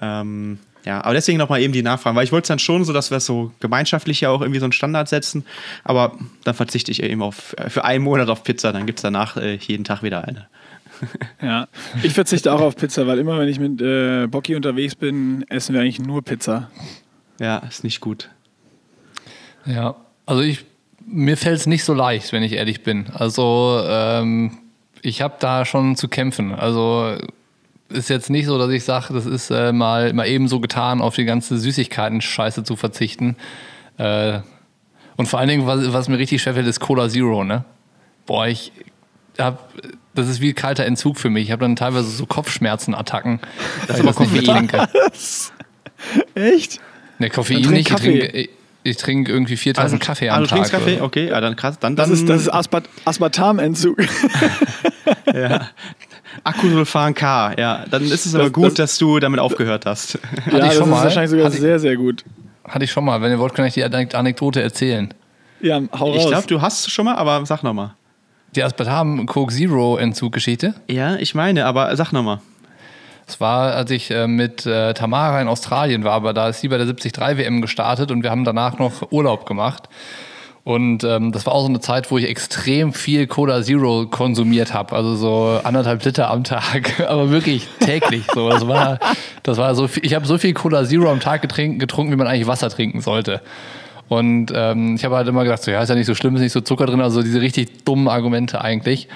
[0.00, 2.92] Ähm, ja, aber deswegen nochmal eben die Nachfragen, weil ich wollte es dann schon so,
[2.92, 5.44] dass wir es so gemeinschaftlich ja auch irgendwie so einen Standard setzen,
[5.84, 9.36] aber dann verzichte ich eben auf, für einen Monat auf Pizza, dann gibt es danach
[9.36, 10.46] äh, jeden Tag wieder eine.
[11.42, 11.68] Ja,
[12.02, 15.74] ich verzichte auch auf Pizza, weil immer, wenn ich mit äh, Bocky unterwegs bin, essen
[15.74, 16.70] wir eigentlich nur Pizza.
[17.38, 18.28] Ja, ist nicht gut.
[19.64, 20.66] Ja, also ich,
[21.06, 23.06] mir fällt es nicht so leicht, wenn ich ehrlich bin.
[23.14, 24.58] Also ähm,
[25.00, 26.54] ich habe da schon zu kämpfen.
[26.54, 27.16] Also
[27.90, 31.00] ist jetzt nicht so, dass ich sage, das ist äh, mal, mal eben so getan,
[31.00, 33.36] auf die ganze Süßigkeiten-Scheiße zu verzichten.
[33.98, 34.40] Äh,
[35.16, 37.64] und vor allen Dingen, was, was mir richtig schwerfällt, ist Cola Zero, ne?
[38.26, 38.72] Boah, ich
[39.38, 39.68] hab,
[40.14, 41.44] das ist wie kalter Entzug für mich.
[41.44, 43.40] Ich habe dann teilweise so Kopfschmerzen-Attacken.
[43.86, 44.68] Das ist aber das nicht Koffein.
[44.68, 44.88] trinke.
[46.34, 46.80] Echt?
[47.18, 47.80] Ne, Koffein trink nicht.
[47.80, 48.18] Ich Kaffee.
[48.20, 48.50] trinke, ich,
[48.82, 50.80] ich trinke irgendwie 4000 Kaffee ah, am du trinkst Tag.
[50.80, 50.96] Kaffee?
[50.96, 51.04] oder.
[51.04, 51.78] Okay, ja, dann krass.
[51.78, 52.48] Dann, dann Das ist, das ist
[53.04, 53.98] Aspartamentzug.
[55.34, 55.68] ja.
[56.44, 57.84] Acrylsulfan K, ja.
[57.90, 60.18] Dann ist es aber Das- gut, das- dass du damit aufgehört hast.
[60.46, 61.04] Hatte ja, ich das schon ist mal.
[61.04, 62.24] wahrscheinlich sogar Hatte ich- sehr, sehr gut.
[62.64, 63.20] hatte ich schon mal.
[63.20, 65.12] Wenn ihr wollt, kann ich die Anekdote erzählen.
[65.60, 66.16] Ja, hau raus.
[66.22, 67.94] Ich glaube, du hast es schon mal, aber sag nochmal.
[68.56, 70.74] Die Aspartam Coke Zero Entzuggeschichte?
[70.88, 72.40] Ja, ich meine, aber sag nochmal.
[73.28, 76.68] Es war, als ich äh, mit äh, Tamara in Australien war, aber da ist sie
[76.68, 79.88] bei der 73 WM gestartet und wir haben danach noch Urlaub gemacht.
[80.62, 84.74] Und ähm, das war auch so eine Zeit, wo ich extrem viel Cola Zero konsumiert
[84.74, 84.94] habe.
[84.94, 88.26] Also so anderthalb Liter am Tag, aber wirklich täglich.
[88.34, 88.98] So, das war,
[89.42, 92.26] das war so viel, ich habe so viel Cola Zero am Tag getrunken, wie man
[92.26, 93.40] eigentlich Wasser trinken sollte.
[94.08, 96.42] Und ähm, ich habe halt immer gedacht, so, ja, ist ja nicht so schlimm, ist
[96.42, 99.08] nicht so Zucker drin, also diese richtig dummen Argumente eigentlich.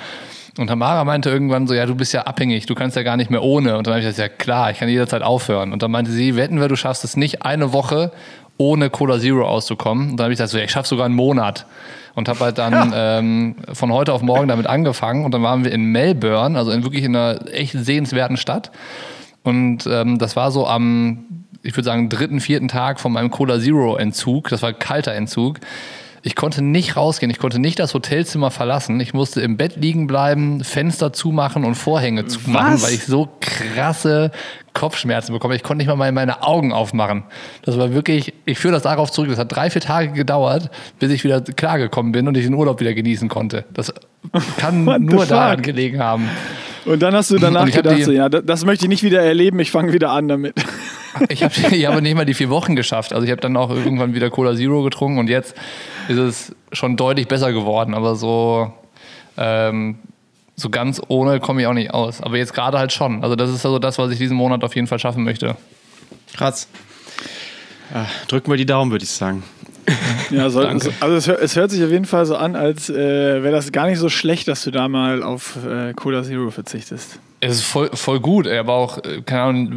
[0.57, 3.29] Und Tamara meinte irgendwann so, ja, du bist ja abhängig, du kannst ja gar nicht
[3.29, 3.77] mehr ohne.
[3.77, 5.73] Und dann habe ich gesagt, ja klar, ich kann jederzeit aufhören.
[5.73, 8.13] Und dann meinte sie, wetten wir, du schaffst es nicht eine Woche
[8.57, 10.11] ohne Cola Zero auszukommen.
[10.11, 11.67] Und dann habe ich gesagt, so, ja, ich schaffe sogar einen Monat.
[12.15, 13.19] Und habe halt dann ja.
[13.19, 15.25] ähm, von heute auf morgen damit angefangen.
[15.25, 18.71] Und dann waren wir in Melbourne, also in wirklich in einer echt sehenswerten Stadt.
[19.43, 23.59] Und ähm, das war so am, ich würde sagen, dritten, vierten Tag von meinem Cola
[23.59, 24.49] Zero Entzug.
[24.49, 25.59] Das war kalter Entzug.
[26.27, 28.99] Ich konnte nicht rausgehen, ich konnte nicht das Hotelzimmer verlassen.
[29.01, 32.83] Ich musste im Bett liegen bleiben, Fenster zumachen und Vorhänge zumachen, Was?
[32.83, 34.31] weil ich so krasse
[34.75, 35.57] Kopfschmerzen bekomme.
[35.57, 37.23] Ich konnte nicht mal meine Augen aufmachen.
[37.63, 39.31] Das war wirklich, ich führe das darauf zurück.
[39.31, 42.81] Das hat drei, vier Tage gedauert, bis ich wieder klargekommen bin und ich den Urlaub
[42.81, 43.65] wieder genießen konnte.
[43.73, 43.95] Das
[44.59, 46.29] kann nur daran gelegen haben.
[46.85, 49.71] Und dann hast du danach gedacht, so, ja, das möchte ich nicht wieder erleben, ich
[49.71, 50.55] fange wieder an damit.
[51.29, 53.13] Ich habe ich hab nicht mal die vier Wochen geschafft.
[53.13, 55.55] Also ich habe dann auch irgendwann wieder Cola Zero getrunken und jetzt
[56.09, 57.95] ist es schon deutlich besser geworden.
[57.95, 58.73] Aber so,
[59.37, 59.99] ähm,
[60.57, 62.21] so ganz ohne komme ich auch nicht aus.
[62.21, 63.23] Aber jetzt gerade halt schon.
[63.23, 65.57] Also das ist also das, was ich diesen Monat auf jeden Fall schaffen möchte.
[66.37, 66.69] Krass.
[67.93, 69.43] Ja, drücken wir die Daumen, würde ich sagen.
[70.31, 70.67] Ja, soll,
[71.01, 73.87] also es, es, hört sich auf jeden Fall so an, als äh, wäre das gar
[73.87, 77.19] nicht so schlecht, dass du da mal auf äh, Cola Zero verzichtest.
[77.41, 79.69] Es ist voll, voll gut, aber auch, äh, keine Ahnung,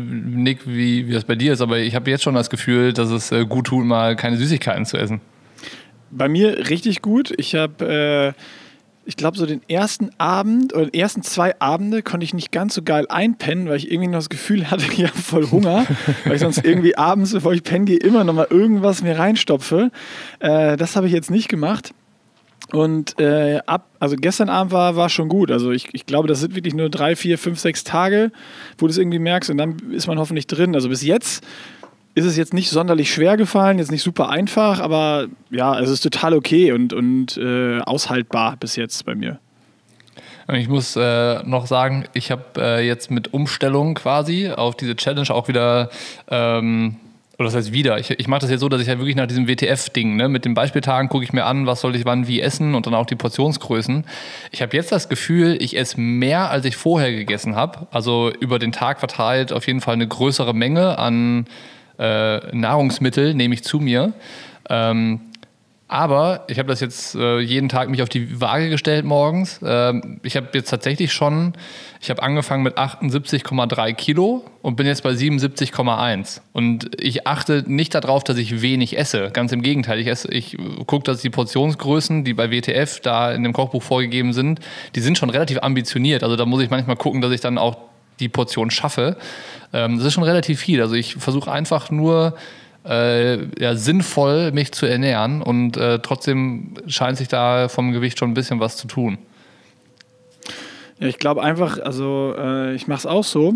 [0.43, 3.09] Nick, wie, wie das bei dir ist, aber ich habe jetzt schon das Gefühl, dass
[3.09, 5.19] es äh, gut tut, mal keine Süßigkeiten zu essen.
[6.09, 7.33] Bei mir richtig gut.
[7.37, 8.41] Ich habe, äh,
[9.07, 12.75] ich glaube, so den ersten Abend oder die ersten zwei Abende konnte ich nicht ganz
[12.75, 15.85] so geil einpennen, weil ich irgendwie noch das Gefühl hatte, ich habe voll Hunger,
[16.25, 19.91] weil ich sonst irgendwie abends, bevor ich pennen gehe, immer noch mal irgendwas mir reinstopfe.
[20.39, 21.93] Äh, das habe ich jetzt nicht gemacht.
[22.73, 25.51] Und äh, ab, also gestern Abend war, war schon gut.
[25.51, 28.31] Also ich, ich glaube, das sind wirklich nur drei, vier, fünf, sechs Tage,
[28.77, 30.75] wo du es irgendwie merkst und dann ist man hoffentlich drin.
[30.75, 31.45] Also bis jetzt
[32.17, 36.01] ist es jetzt nicht sonderlich schwer gefallen, jetzt nicht super einfach, aber ja, es ist
[36.01, 39.37] total okay und, und äh, aushaltbar bis jetzt bei mir.
[40.51, 45.29] Ich muss äh, noch sagen, ich habe äh, jetzt mit Umstellung quasi auf diese Challenge
[45.29, 45.91] auch wieder
[46.27, 46.95] ähm,
[47.37, 47.99] oder das heißt wieder.
[47.99, 50.43] Ich, ich mache das jetzt so, dass ich halt wirklich nach diesem WTF-Ding, ne, mit
[50.43, 53.05] den Beispieltagen gucke ich mir an, was soll ich wann wie essen und dann auch
[53.05, 54.05] die Portionsgrößen.
[54.51, 57.85] Ich habe jetzt das Gefühl, ich esse mehr, als ich vorher gegessen habe.
[57.91, 61.45] Also über den Tag verteilt auf jeden Fall eine größere Menge an
[61.99, 64.13] äh, Nahrungsmittel nehme ich zu mir.
[64.69, 65.21] Ähm,
[65.89, 69.61] aber ich habe das jetzt äh, jeden Tag mich auf die Waage gestellt morgens.
[69.63, 71.53] Ähm, ich habe jetzt tatsächlich schon,
[72.01, 76.41] ich habe angefangen mit 78,3 Kilo und bin jetzt bei 77,1.
[76.51, 79.29] Und ich achte nicht darauf, dass ich wenig esse.
[79.31, 79.99] Ganz im Gegenteil.
[79.99, 80.57] Ich, ich
[80.87, 84.59] gucke, dass die Portionsgrößen, die bei WTF da in dem Kochbuch vorgegeben sind,
[84.95, 86.21] die sind schon relativ ambitioniert.
[86.21, 87.77] Also da muss ich manchmal gucken, dass ich dann auch
[88.19, 89.17] die Portion schaffe.
[89.73, 90.81] Ähm, das ist schon relativ viel.
[90.81, 92.35] Also ich versuche einfach nur
[92.87, 98.31] äh, ja, sinnvoll mich zu ernähren und äh, trotzdem scheint sich da vom Gewicht schon
[98.31, 99.17] ein bisschen was zu tun.
[100.99, 103.55] Ja, ich glaube einfach, also äh, ich mache es auch so.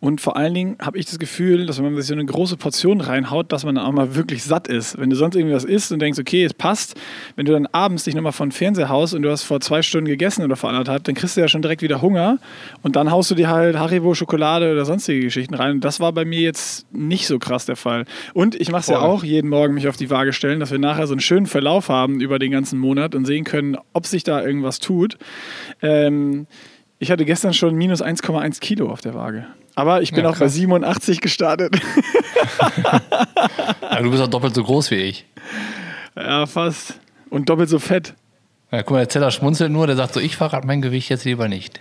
[0.00, 2.56] Und vor allen Dingen habe ich das Gefühl, dass wenn man sich so eine große
[2.56, 4.98] Portion reinhaut, dass man dann auch mal wirklich satt ist.
[4.98, 6.98] Wenn du sonst irgendwas isst und denkst, okay, es passt,
[7.36, 9.82] wenn du dann abends dich nochmal vor den Fernseher haust und du hast vor zwei
[9.82, 12.38] Stunden gegessen oder vor anderthalb, dann kriegst du ja schon direkt wieder Hunger
[12.82, 15.72] und dann haust du dir halt Haribo, Schokolade oder sonstige Geschichten rein.
[15.72, 18.06] Und das war bei mir jetzt nicht so krass der Fall.
[18.32, 20.78] Und ich mache es ja auch jeden Morgen mich auf die Waage stellen, dass wir
[20.78, 24.24] nachher so einen schönen Verlauf haben über den ganzen Monat und sehen können, ob sich
[24.24, 25.18] da irgendwas tut.
[25.82, 26.46] Ähm,
[27.00, 29.46] ich hatte gestern schon minus 1,1 Kilo auf der Waage.
[29.74, 31.74] Aber ich bin ja, auch bei 87 gestartet.
[33.82, 35.24] ja, du bist auch doppelt so groß wie ich.
[36.14, 37.00] Ja, fast.
[37.30, 38.14] Und doppelt so fett.
[38.70, 41.24] Ja, guck mal, der Zeller schmunzelt nur, der sagt so, ich verrate mein Gewicht jetzt
[41.24, 41.80] lieber nicht.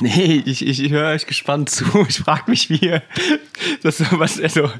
[0.00, 1.84] Nee, ich, ich, ich höre euch gespannt zu.
[2.08, 3.02] Ich frage mich, wie ihr
[3.84, 4.70] das was also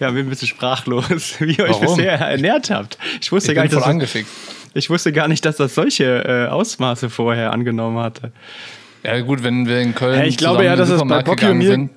[0.00, 1.96] ja, bin ein bisschen sprachlos, wie ihr euch Warum?
[1.96, 2.96] bisher ernährt habt.
[3.20, 4.24] Ich wusste ich gar nicht, dass das,
[4.72, 8.32] ich wusste gar nicht, dass das solche äh, Ausmaße vorher angenommen hatte.
[9.02, 10.18] Ja, gut, wenn wir in Köln.
[10.18, 11.70] Ja, ich glaube ja, dass es bei Bocky und mir.
[11.70, 11.90] Sind.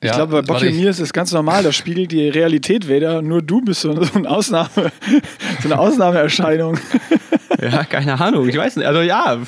[0.00, 2.88] Ich ja, glaube, bei Bocky und mir ist es ganz normal, das spiegelt die Realität
[2.88, 3.22] wieder.
[3.22, 4.68] Nur du bist so, eine Ausnahme,
[5.62, 6.78] so eine Ausnahmeerscheinung.
[7.60, 8.86] Ja, keine Ahnung, ich weiß nicht.
[8.86, 9.38] Also ja,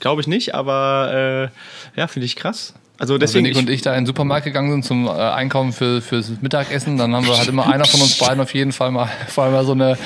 [0.00, 1.50] glaube ich nicht, aber
[1.96, 2.74] äh, ja, finde ich krass.
[2.98, 3.46] Also Also deswegen.
[3.46, 6.30] wenn Nick und ich da in den Supermarkt gegangen sind zum äh, Einkaufen für, fürs
[6.40, 9.44] Mittagessen, dann haben wir halt immer einer von uns beiden auf jeden Fall mal, vor
[9.44, 9.98] allem mal so eine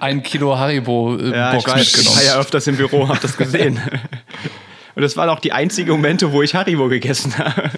[0.00, 2.16] ein Kilo Haribo-Box ja, ich weiß, ich mitgenommen.
[2.16, 3.80] war ja öfters im Büro, hab das gesehen.
[4.94, 7.70] Und das waren auch die einzigen Momente, wo ich Haribo gegessen habe.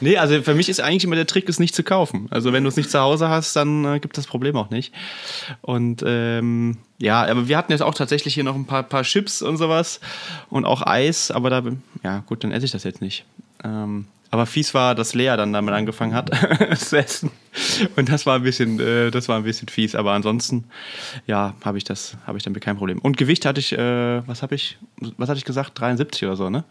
[0.00, 2.26] Nee, also für mich ist eigentlich immer der Trick, es nicht zu kaufen.
[2.30, 4.92] Also wenn du es nicht zu Hause hast, dann äh, gibt das Problem auch nicht.
[5.60, 9.42] Und ähm, ja, aber wir hatten jetzt auch tatsächlich hier noch ein paar, paar Chips
[9.42, 10.00] und sowas
[10.50, 11.62] und auch Eis, aber da,
[12.02, 13.24] ja gut, dann esse ich das jetzt nicht.
[13.64, 16.30] Ähm, aber fies war, dass Lea dann damit angefangen hat
[16.78, 17.30] zu essen.
[17.96, 19.94] Und das war ein bisschen, äh, das war ein bisschen fies.
[19.94, 20.64] Aber ansonsten,
[21.26, 22.98] ja, habe ich das, habe ich damit kein Problem.
[22.98, 24.78] Und Gewicht hatte ich, äh, was habe ich,
[25.16, 25.78] was hatte ich gesagt?
[25.78, 26.64] 73 oder so, ne?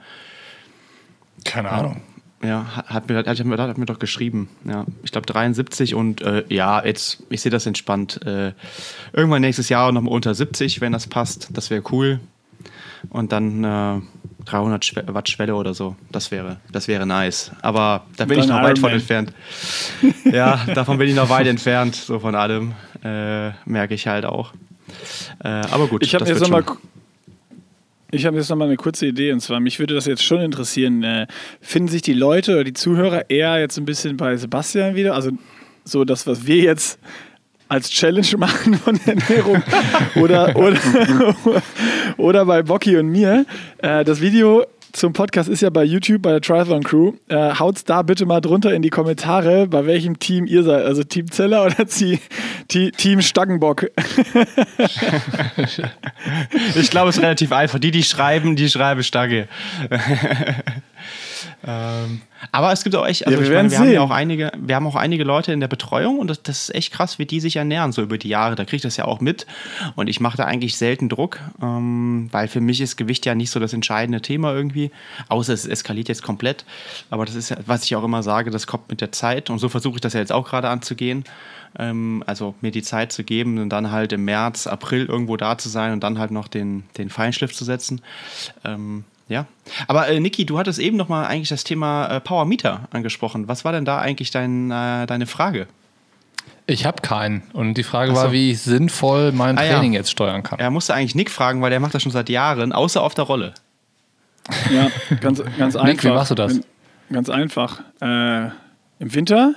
[1.44, 2.02] Keine Ahnung.
[2.44, 4.50] Ja, hat- hat mir, hat, mir, hat mir doch geschrieben.
[4.66, 8.20] Ja, ich glaube 73 und äh, ja, jetzt, ich sehe das entspannt.
[8.26, 8.54] Äh,
[9.14, 11.50] irgendwann nächstes Jahr nochmal unter 70, wenn das passt.
[11.54, 12.20] Das wäre cool.
[13.10, 14.02] Und dann äh,
[14.46, 15.96] 300 Schwe Watt Schwelle oder so.
[16.12, 17.52] Das wäre, das wäre nice.
[17.62, 19.34] Aber da bin ich noch weit von entfernt.
[20.32, 22.74] ja, davon bin ich noch weit entfernt, so von allem.
[23.04, 24.54] Äh, merke ich halt auch.
[25.44, 26.76] Äh, aber gut, Ich habe jetzt wird noch mal, schon.
[26.78, 26.82] ku-
[28.12, 31.04] ich habe jetzt eine kurze Idee und zwar mich würde das jetzt schon interessieren.
[31.04, 31.28] Äh,
[31.60, 35.32] finden sich die Leute oder die Zuhörer eher jetzt ein bisschen bei Sebastian wieder, also
[35.84, 37.00] so das, was wir jetzt
[37.68, 39.62] als Challenge machen von Ernährung
[40.16, 40.78] oder, oder,
[42.18, 43.46] oder bei Bocky und mir.
[43.80, 47.14] Äh, das Video zum Podcast ist ja bei YouTube, bei der Triathlon Crew.
[47.28, 50.86] Äh, haut's da bitte mal drunter in die Kommentare, bei welchem Team ihr seid.
[50.86, 53.88] Also Team Zeller oder Team Staggenbock.
[56.76, 57.80] Ich glaube, es ist relativ einfach.
[57.80, 59.48] Die, die schreiben, die schreiben Stange.
[61.66, 64.12] Ähm, aber es gibt auch echt, also Ja, wir ich meine, wir haben ja auch
[64.12, 67.20] einige, wir haben auch einige Leute in der Betreuung und das, das ist echt krass,
[67.20, 68.56] wie die sich ernähren, so über die Jahre.
[68.56, 69.46] Da kriege ich das ja auch mit.
[69.96, 73.52] Und ich mache da eigentlich selten Druck, ähm, weil für mich ist Gewicht ja nicht
[73.52, 74.92] so das entscheidende Thema irgendwie.
[75.30, 76.66] Außer es eskaliert jetzt komplett.
[77.10, 79.50] Aber das ist ja, was ich auch immer sage, das kommt mit der Zeit.
[79.50, 81.24] Und so versuche ich das ja jetzt auch gerade anzugehen.
[81.78, 85.58] Ähm, also mir die Zeit zu geben und dann halt im März, April irgendwo da
[85.58, 88.02] zu sein und dann halt noch den, den Feinschliff zu setzen.
[88.64, 89.46] Ähm, ja.
[89.88, 93.48] Aber äh, Niki, du hattest eben noch mal eigentlich das Thema äh, Power Meter angesprochen.
[93.48, 95.68] Was war denn da eigentlich dein, äh, deine Frage?
[96.68, 97.44] Ich habe keinen.
[97.54, 98.18] Und die Frage so.
[98.18, 99.74] war, wie ich sinnvoll mein Ah, ja.
[99.74, 100.60] Training jetzt steuern kann.
[100.60, 103.26] Er musste eigentlich Nick fragen, weil der macht das schon seit Jahren, außer auf der
[103.26, 103.54] Rolle.
[104.72, 104.90] Ja,
[105.22, 105.84] ganz, ganz einfach.
[105.86, 106.60] Nick, wie machst du das?
[107.12, 107.82] Ganz einfach.
[108.02, 108.46] Äh,
[109.00, 109.54] Im Winter,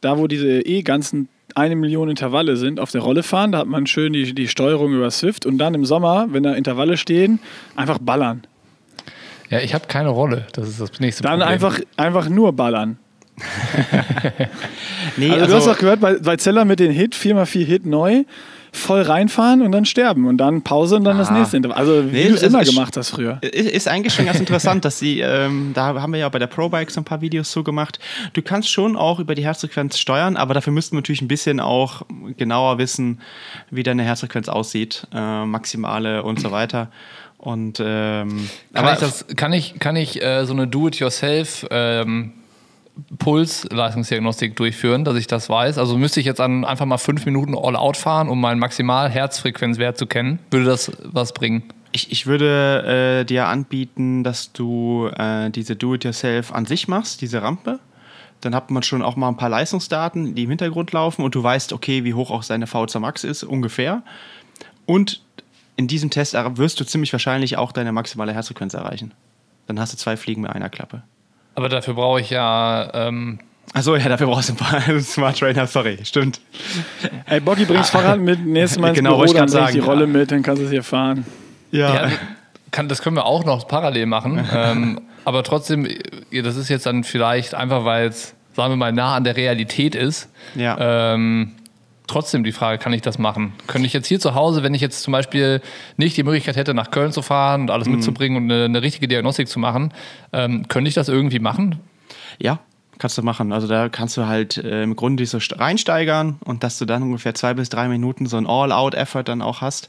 [0.00, 3.66] da wo diese eh ganzen eine Million Intervalle sind, auf der Rolle fahren, da hat
[3.66, 7.40] man schön die, die Steuerung über Swift und dann im Sommer, wenn da Intervalle stehen,
[7.76, 8.42] einfach ballern.
[9.50, 10.46] Ja, ich habe keine Rolle.
[10.52, 11.48] Das ist das nächste Dann Problem.
[11.54, 12.98] einfach, einfach nur ballern.
[15.16, 18.24] Nee, Also, du hast doch gehört, bei, bei Zeller mit den Hit, 4x4 Hit neu,
[18.72, 21.38] voll reinfahren und dann sterben und dann Pause und dann das Ah.
[21.38, 21.78] nächste Intervall.
[21.78, 23.38] Also wie Nee, du es immer ist- gemacht hast früher.
[23.40, 26.48] Ist, ist eigentlich schon ganz interessant, dass sie, ähm, da haben wir ja bei der
[26.48, 27.98] ProBike so ein paar Videos zu gemacht.
[28.34, 31.60] Du kannst schon auch über die Herzfrequenz steuern, aber dafür müssten wir natürlich ein bisschen
[31.60, 32.02] auch
[32.36, 33.20] genauer wissen,
[33.70, 36.90] wie deine Herzfrequenz aussieht, äh, maximale und so weiter.
[37.46, 42.32] Und ähm, Kann aber ich, das, kann ich, kann ich äh, so eine Do-it-yourself ähm,
[43.18, 45.78] Pulsleistungsdiagnostik durchführen, dass ich das weiß?
[45.78, 50.06] Also müsste ich jetzt an, einfach mal fünf Minuten All-Out fahren, um meinen Maximal-Herzfrequenzwert zu
[50.06, 50.40] kennen?
[50.50, 51.62] Würde das was bringen?
[51.96, 57.42] ich, ich würde äh, dir anbieten, dass du äh, diese Do-it-yourself an sich machst, diese
[57.42, 57.78] Rampe.
[58.42, 61.42] Dann hat man schon auch mal ein paar Leistungsdaten, die im Hintergrund laufen und du
[61.42, 64.02] weißt, okay, wie hoch auch seine VZ Max ist, ungefähr.
[64.84, 65.22] Und
[65.76, 69.12] in diesem Test wirst du ziemlich wahrscheinlich auch deine maximale Herzfrequenz erreichen.
[69.66, 71.02] Dann hast du zwei Fliegen mit einer Klappe.
[71.54, 72.90] Aber dafür brauche ich ja.
[72.94, 73.40] Ähm,
[73.72, 76.40] Achso, ja, dafür brauchst du ein paar Smart Trainer, sorry, stimmt.
[77.26, 80.00] Ey, Bocky, bringst Fahrrad mit, nächstes Mal ins Genau, Büro, dann ich die sagen, Rolle
[80.02, 80.06] ja.
[80.06, 81.26] mit, dann kannst du es hier fahren.
[81.72, 82.10] ja,
[82.70, 84.46] kann, das können wir auch noch parallel machen.
[84.54, 85.88] ähm, aber trotzdem,
[86.30, 89.36] ja, das ist jetzt dann vielleicht einfach, weil es, sagen wir mal, nah an der
[89.36, 90.30] Realität ist.
[90.54, 91.14] Ja.
[91.14, 91.55] Ähm,
[92.06, 93.52] trotzdem die Frage, kann ich das machen?
[93.66, 95.60] Könnte ich jetzt hier zu Hause, wenn ich jetzt zum Beispiel
[95.96, 97.72] nicht die Möglichkeit hätte, nach Köln zu fahren und Mhm.
[97.72, 99.92] alles mitzubringen und eine, eine richtige Diagnostik zu machen,
[100.32, 101.80] ähm, könnte ich das irgendwie machen?
[102.38, 102.60] Ja,
[102.98, 103.52] kannst du machen.
[103.52, 106.84] Also da kannst du halt äh, im Grunde dich so st- reinsteigern und dass du
[106.84, 109.88] dann ungefähr zwei bis drei Minuten so ein All-Out-Effort dann auch hast.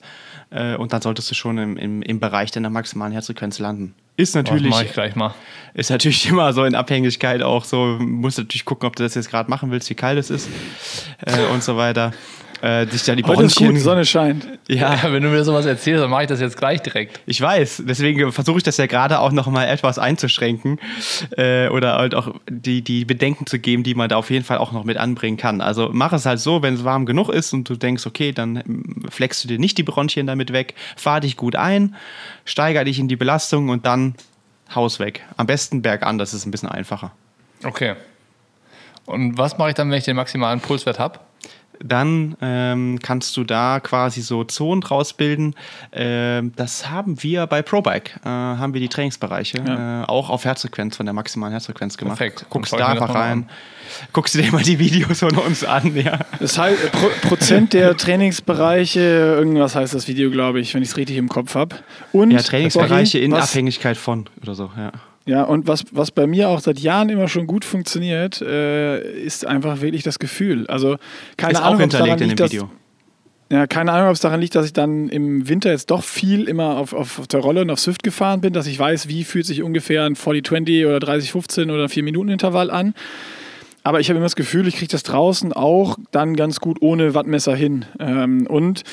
[0.49, 3.93] Äh, und dann solltest du schon im, im, im Bereich deiner maximalen Herzfrequenz landen.
[4.15, 5.33] Ist Das mache natürlich, ich gleich mal.
[5.73, 9.13] ist natürlich immer so in Abhängigkeit auch so, musst du natürlich gucken, ob du das
[9.15, 10.49] jetzt gerade machen willst, wie kalt es ist
[11.25, 12.13] äh, und so weiter.
[12.61, 13.83] Äh, dich da die Heute ist gut, die Bronchien.
[13.83, 14.47] Sonne scheint.
[14.67, 17.19] Ja, Ja, wenn du mir sowas erzählst, dann mache ich das jetzt gleich direkt.
[17.25, 20.79] ich weiß, deswegen versuche ich das ja gerade auch noch mal etwas einzuschränken
[21.37, 24.57] äh, oder halt auch die, die Bedenken zu geben, die man da auf jeden Fall
[24.57, 25.61] auch noch mit anbringen kann.
[25.61, 28.57] Also mach es halt so, wenn es warm genug ist und du denkst, okay, dann
[28.57, 31.95] ähm, flexst du dir nicht die Bronchien damit weg, fahr dich gut ein,
[32.45, 34.15] steiger dich in die Belastung und dann
[34.73, 35.23] Haus weg.
[35.37, 37.11] Am besten bergan, das ist ein bisschen einfacher.
[37.63, 37.95] Okay.
[39.05, 41.19] Und was mache ich dann, wenn ich den maximalen Pulswert habe?
[41.83, 45.55] Dann ähm, kannst du da quasi so Zonen draus bilden.
[45.91, 50.03] Ähm, das haben wir bei ProBike, äh, haben wir die Trainingsbereiche Ja.
[50.03, 52.17] äh, auch auf Herzfrequenz, von der maximalen Herzfrequenz gemacht.
[52.17, 52.45] Perfekt.
[52.49, 53.49] Guckst da einfach rein.
[54.11, 56.19] Guckst du dir mal die Videos von uns an, ja.
[56.39, 60.89] Das heißt, äh, Pro Prozent der Trainingsbereiche, irgendwas heißt das Video, glaube ich, wenn ich
[60.89, 61.75] es richtig im Kopf habe.
[62.11, 64.91] Und Ja, Trainingsbereiche in was, Abhängigkeit von oder so, ja.
[65.27, 69.45] Ja, und was, was bei mir auch seit Jahren immer schon gut funktioniert, äh, ist
[69.45, 70.65] einfach wirklich das Gefühl.
[70.67, 70.95] Also
[71.35, 72.69] keine Ist auch Ahnung, ob es daran hinterlegt in liegt, dem dass, Video.
[73.51, 76.45] ja, keine Ahnung, ob es daran liegt, dass ich dann im Winter jetzt doch viel
[76.47, 79.25] immer auf, auf, auf der Rolle und auf Swift gefahren bin, dass ich weiß, wie
[79.25, 82.93] fühlt sich ungefähr ein 40-20 oder 30-15 oder 4-Minuten-Intervall an.
[83.83, 87.15] Aber ich habe immer das Gefühl, ich kriege das draußen auch dann ganz gut ohne
[87.15, 87.85] Wattmesser hin.
[87.99, 88.83] Ähm, und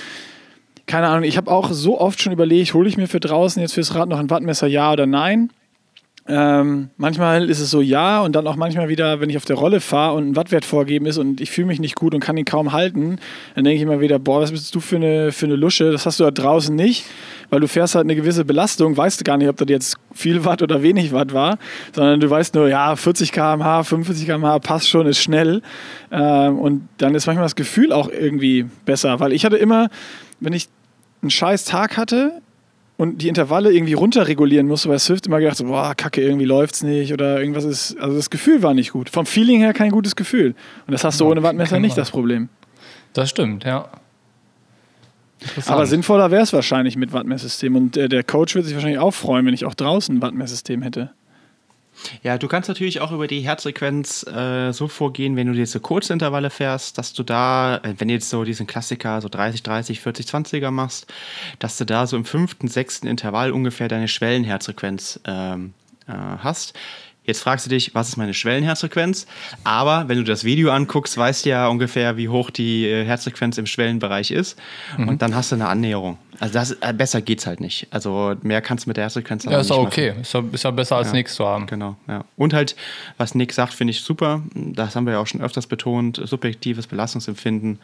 [0.87, 3.75] keine Ahnung, ich habe auch so oft schon überlegt, hole ich mir für draußen jetzt
[3.75, 5.51] fürs Rad noch ein Wattmesser, ja oder nein?
[6.27, 9.57] Ähm, manchmal ist es so ja und dann auch manchmal wieder, wenn ich auf der
[9.57, 12.39] Rolle fahre und ein Wattwert vorgeben ist und ich fühle mich nicht gut und kann
[12.39, 13.19] ihn kaum halten,
[13.55, 15.93] dann denke ich immer wieder, boah, was bist du für eine, für eine Lusche?
[15.93, 17.05] Das hast du da draußen nicht,
[17.51, 20.47] weil du fährst halt eine gewisse Belastung, weißt du gar nicht, ob das jetzt viel
[20.47, 21.59] Watt oder wenig Watt war,
[21.93, 25.61] sondern du weißt nur, ja, 40 km/h, 45 km/h passt schon, ist schnell.
[26.11, 29.91] Ähm, und dann ist manchmal das Gefühl auch irgendwie besser, weil ich hatte immer,
[30.41, 30.69] wenn ich
[31.21, 32.41] einen scheiß Tag hatte,
[32.97, 36.83] und die Intervalle irgendwie runterregulieren musste bei Swift, immer gedacht, so, boah, kacke, irgendwie läuft's
[36.83, 39.11] nicht oder irgendwas ist, also das Gefühl war nicht gut.
[39.11, 40.55] Vom Feeling her kein gutes Gefühl.
[40.87, 42.49] Und das hast du ohne Wattmesser nicht das Problem.
[43.13, 43.89] Das stimmt, ja.
[45.67, 49.13] Aber sinnvoller wäre es wahrscheinlich mit Wattmesssystem und äh, der Coach würde sich wahrscheinlich auch
[49.13, 51.11] freuen, wenn ich auch draußen ein Wattmesssystem hätte.
[52.23, 55.81] Ja, du kannst natürlich auch über die Herzfrequenz äh, so vorgehen, wenn du jetzt so
[55.81, 59.63] kurze Intervalle fährst, dass du da, äh, wenn du jetzt so diesen Klassiker so 30,
[59.63, 61.07] 30, 40, 20er machst,
[61.59, 65.75] dass du da so im fünften, sechsten Intervall ungefähr deine Schwellenherzfrequenz ähm,
[66.07, 66.75] äh, hast.
[67.27, 69.27] Jetzt fragst du dich, was ist meine Schwellenherzfrequenz?
[69.65, 73.57] Aber wenn du das Video anguckst, weißt du ja ungefähr, wie hoch die äh, Herzfrequenz
[73.57, 74.59] im Schwellenbereich ist.
[74.99, 76.19] Und dann hast du eine Annäherung.
[76.41, 77.87] Also das, äh, besser geht's halt nicht.
[77.91, 79.87] Also mehr kannst du mit der Herzfrequenz ja, ist nicht auch machen.
[79.89, 80.15] okay.
[80.21, 81.13] Ist ja, ist ja besser als Ja.
[81.15, 81.67] nichts zu haben.
[81.67, 82.25] Genau, ja.
[82.37, 82.75] Und halt,
[83.19, 84.43] was Nick sagt, finde ich super.
[84.55, 86.21] Das haben wir ja auch schon öfters betont.
[86.25, 87.79] Subjektives Belastungsempfinden.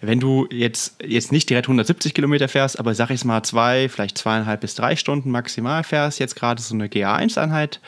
[0.00, 4.16] Wenn du jetzt, jetzt nicht direkt 170 Kilometer fährst, aber sag ich mal zwei, vielleicht
[4.18, 7.80] zweieinhalb bis drei Stunden maximal fährst, jetzt gerade so eine GA1-Einheit,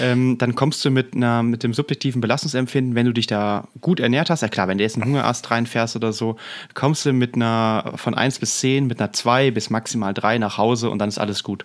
[0.00, 4.00] ähm, dann kommst du mit, einer, mit dem subjektiven Belastungsempfinden, wenn du dich da gut
[4.00, 6.36] ernährt hast, ja klar, wenn du jetzt einen Hungerast reinfährst oder so,
[6.74, 10.58] kommst du mit einer von 1 bis 10, mit einer 2 bis maximal 3 nach
[10.58, 11.64] Hause und dann ist alles gut.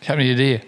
[0.00, 0.60] Ich habe eine Idee.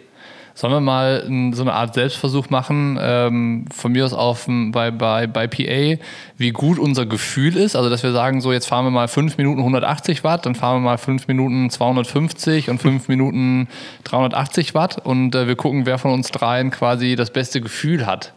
[0.54, 1.22] Sollen wir mal
[1.54, 6.02] so eine Art Selbstversuch machen, ähm, von mir aus auf bei, bei, bei PA,
[6.36, 7.74] wie gut unser Gefühl ist?
[7.74, 10.82] Also, dass wir sagen, so jetzt fahren wir mal 5 Minuten 180 Watt, dann fahren
[10.82, 13.68] wir mal 5 Minuten 250 und 5 Minuten
[14.04, 18.34] 380 Watt und äh, wir gucken, wer von uns dreien quasi das beste Gefühl hat.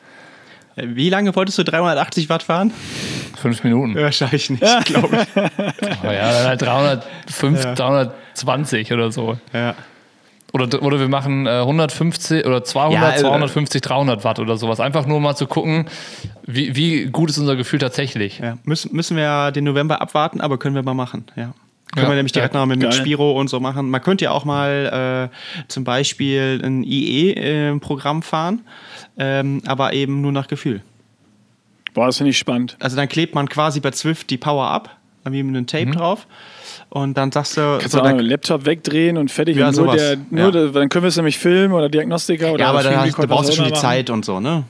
[0.75, 2.71] Äh, Wie lange wolltest du 380 Watt fahren?
[3.41, 3.97] 5 Minuten.
[3.97, 5.41] Ja, schaffe ich nicht, glaube ich.
[5.99, 9.37] Aber ja, dann halt 305, 320 oder so.
[9.53, 9.75] Ja.
[10.53, 14.79] Oder, oder wir machen äh, 150 oder 200, Ja, äh, 250, 300 Watt oder sowas.
[14.79, 15.85] Einfach nur mal zu gucken,
[16.45, 18.39] wie, wie gut ist unser Gefühl tatsächlich.
[18.39, 21.53] Ja, müssen, müssen wir ja den November abwarten, aber können wir mal machen, ja.
[21.93, 22.93] Können Ja, wir nämlich direkt ja, noch mit, mit.
[22.93, 23.89] Spiro und so machen.
[23.89, 28.61] Man könnte ja auch mal äh, zum Beispiel ein IE-Programm fahren,
[29.17, 30.81] ähm, aber eben nur nach Gefühl.
[31.93, 32.75] Boah, das finde ich spannend.
[32.79, 35.91] Also dann klebt man quasi bei Zwift die Power ab, dann wie mit einem Tape
[35.91, 36.27] drauf
[36.89, 39.57] und dann sagst du, Kannst so, du auch Laptop wegdrehen und fertig.
[39.57, 39.97] Ja, und nur sowas.
[39.97, 40.51] der, nur Ja.
[40.51, 43.29] der, dann können wir es nämlich filmen oder Diagnostiker oder ja, aber hast, du Record,
[43.29, 44.63] brauchst du was schon die Zeit und so, ne?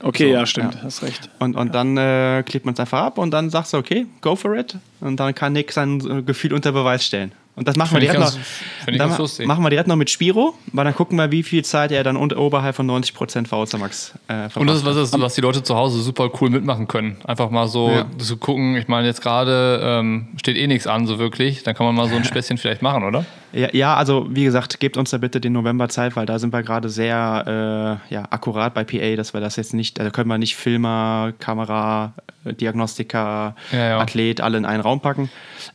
[0.00, 0.82] Okay, So, ja, stimmt, ja.
[0.84, 1.28] hast recht.
[1.40, 4.36] Und, und dann äh, klebt man es einfach ab und dann sagst du, okay, go
[4.36, 4.76] for it.
[5.00, 7.32] Und dann kann Nick sein äh, Gefühl unter Beweis stellen.
[7.58, 8.32] Und das machen wir Find direkt noch.
[8.34, 8.46] ganz-
[8.86, 9.46] ich dann lustig.
[9.46, 12.16] machen wir direkt noch mit Spiro, weil dann gucken wir, wie viel Zeit er dann
[12.16, 15.74] unter, oberhalb von 90% VO2 Max äh, Und das ist was, was die Leute zu
[15.76, 17.16] Hause super cool mitmachen können.
[17.24, 18.06] Einfach mal so Ja.
[18.18, 21.62] zu gucken, ich meine, jetzt gerade ähm, steht eh nichts an, so wirklich.
[21.64, 23.24] Dann kann man mal so ein Späßchen vielleicht machen, oder?
[23.58, 26.52] Ja, ja, also wie gesagt, gebt uns da bitte den November Zeit, weil da sind
[26.52, 30.28] wir gerade sehr äh, ja, akkurat bei PA, dass wir das jetzt nicht, da können
[30.28, 33.98] wir nicht Filmer, Kamera, äh, Diagnostiker, Ja, ja.
[33.98, 35.28] Athlet alle in einen Raum packen.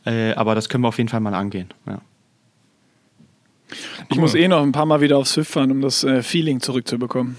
[0.06, 1.74] Äh, aber das können wir auf jeden Fall mal angehen.
[1.86, 2.00] Ja.
[4.08, 6.60] Ich muss eh noch ein paar Mal wieder aufs Swift fahren, um das äh, Feeling
[6.60, 7.36] zurückzubekommen.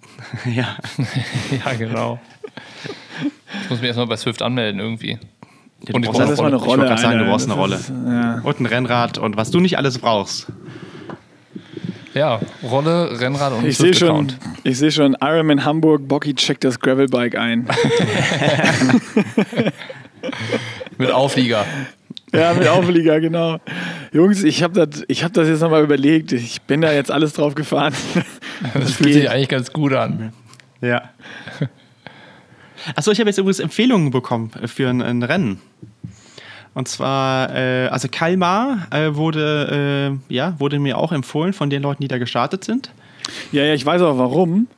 [0.44, 0.76] ja.
[1.64, 2.20] ja, genau.
[3.64, 5.18] Ich muss mich erstmal bei Swift anmelden irgendwie.
[5.84, 7.76] Du Und brauchst erstmal mal eine Ich wollte gerade sagen, du brauchst eine Rolle.
[7.76, 8.40] ist, ja.
[8.42, 10.48] Und ein Rennrad und was du nicht alles brauchst.
[12.14, 14.32] Ja, Rolle, Rennrad und Ich sehe schon,
[14.64, 17.68] ich sehe schon, Ironman Hamburg, Bocky checkt das Gravelbike ein.
[20.98, 21.64] Mit Auflieger.
[22.32, 23.58] Ja, mit Auflieger, genau.
[24.12, 26.32] Jungs, ich habe das, hab das jetzt nochmal überlegt.
[26.32, 27.94] Ich bin da jetzt alles drauf gefahren.
[28.60, 29.20] Das, das fühlt geht.
[29.20, 30.32] sich eigentlich ganz gut an.
[30.80, 31.10] Ja.
[32.94, 35.60] Achso, ich habe jetzt übrigens Empfehlungen bekommen für ein, ein Rennen.
[36.74, 41.82] Und zwar, äh, also Kalmar äh, wurde, äh, ja, wurde mir auch empfohlen von den
[41.82, 42.92] Leuten, die da gestartet sind.
[43.52, 44.68] Ja, ja, ich weiß auch warum.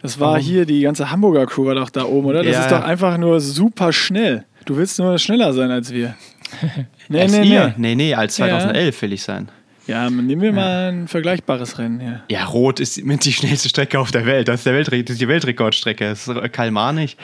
[0.00, 0.42] Das war warum?
[0.42, 2.42] hier, die ganze Hamburger Crew war doch da oben, oder?
[2.42, 2.60] Das ja.
[2.60, 4.44] ist doch einfach nur super schnell.
[4.64, 6.14] Du willst nur schneller sein als wir.
[7.08, 7.68] nee, als nee, ihr?
[7.68, 7.94] nee.
[7.94, 9.02] Nee, nee, als 2011 ja.
[9.02, 9.48] will ich sein.
[9.86, 10.54] Ja, nehmen wir ja.
[10.54, 12.00] mal ein vergleichbares Rennen.
[12.00, 12.22] Ja.
[12.30, 14.48] ja, Rot ist mit die schnellste Strecke auf der Welt.
[14.48, 16.08] Das ist, der Weltre das ist die Weltrekordstrecke.
[16.08, 17.18] Das ist Kalmar nicht.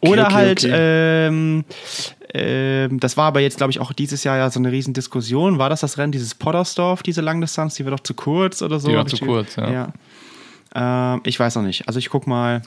[0.00, 1.26] Okay, Oder okay, halt, okay.
[1.28, 1.64] Ähm,
[2.34, 5.58] ähm, das war aber jetzt, glaube ich, auch dieses Jahr ja so eine Riesendiskussion.
[5.58, 8.88] War das das Rennen, dieses Poddersdorf, diese Langdistanz, die war doch zu kurz oder so?
[8.88, 9.72] Die war zu kurz, ja.
[10.74, 11.14] ja.
[11.14, 11.88] Ähm, ich weiß noch nicht.
[11.88, 12.62] Also ich guck mal.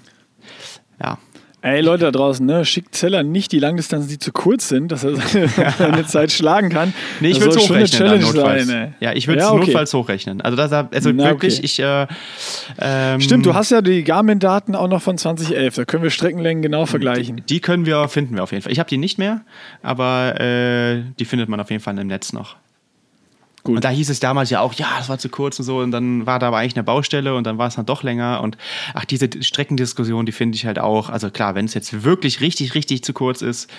[1.00, 1.20] Ja,
[1.62, 2.66] Ey, Leute da draußen, ne?
[2.66, 6.94] schickt Zeller nicht die Langdistanzen, die zu kurz sind, dass er seine Zeit schlagen kann.
[7.20, 8.22] Nee, ich würde es hochrechnen.
[8.22, 9.66] Sein, ja, ich würde es ja, okay.
[9.66, 10.40] notfalls hochrechnen.
[10.42, 11.66] Also, das, also Na, wirklich, okay.
[11.66, 11.80] ich.
[11.80, 12.08] Äh,
[12.80, 15.74] ähm, Stimmt, du hast ja die Garmin-Daten auch noch von 2011.
[15.74, 17.38] Da können wir Streckenlängen genau vergleichen.
[17.38, 18.72] Die, die können wir, finden wir auf jeden Fall.
[18.72, 19.42] Ich habe die nicht mehr,
[19.82, 22.56] aber äh, die findet man auf jeden Fall im Netz noch.
[23.68, 23.76] Gut.
[23.76, 25.80] Und da hieß es damals ja auch, ja, das war zu kurz und so.
[25.80, 28.40] Und dann war da aber eigentlich eine Baustelle und dann war es dann doch länger.
[28.42, 28.58] Und
[28.94, 31.10] ach, diese Streckendiskussion, die finde ich halt auch.
[31.10, 33.70] Also klar, wenn es jetzt wirklich richtig, richtig zu kurz ist,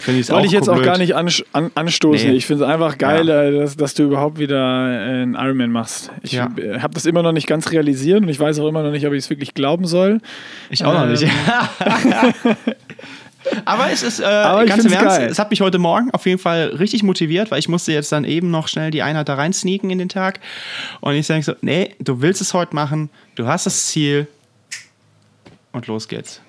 [0.00, 0.80] finde ich es auch Wollte ich jetzt blöd.
[0.80, 2.30] auch gar nicht an, an, anstoßen.
[2.30, 2.36] Nee.
[2.36, 3.44] Ich finde es einfach geil, ja.
[3.44, 6.10] Äh, dass, dass, du überhaupt wieder äh, einen Ironman machst.
[6.22, 6.48] Ich ja.
[6.80, 9.12] habe das immer noch nicht ganz realisiert und ich weiß auch immer noch nicht, ob
[9.12, 10.20] ich es wirklich glauben soll.
[10.70, 11.24] Ich auch ähm, noch nicht.
[13.64, 15.28] Aber es ist äh, Aber ganz im Ernst, geil.
[15.30, 18.24] es hat mich heute Morgen auf jeden Fall richtig motiviert, weil ich musste jetzt dann
[18.24, 20.40] eben noch schnell die Einheit da rein sneaken in den Tag.
[21.00, 24.26] Und ich sage so, nee, du willst es heute machen, du hast das Ziel
[25.72, 26.40] und los geht's.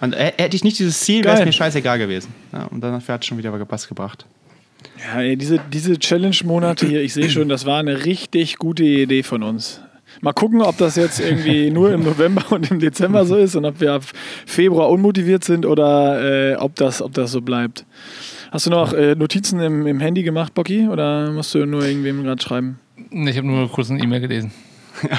[0.00, 2.34] Und äh, hätte ich nicht dieses Ziel, wäre es mir scheißegal gewesen.
[2.52, 4.26] Ja, und dann hat es schon wieder was gebracht.
[4.98, 9.22] Ja, ey, diese, diese Challenge-Monate hier, ich sehe schon, das war eine richtig gute Idee
[9.22, 9.80] von uns.
[10.24, 13.64] Mal gucken, ob das jetzt irgendwie nur im November und im Dezember so ist und
[13.64, 14.04] ob wir ab
[14.46, 17.84] Februar unmotiviert sind oder äh, ob, das, ob das so bleibt.
[18.52, 20.86] Hast du noch äh, Notizen im, im Handy gemacht, Bocky?
[20.86, 22.78] Oder musst du nur irgendwem gerade schreiben?
[23.10, 24.52] Nee, ich habe nur kurz eine E-Mail gelesen.
[25.02, 25.18] Ja.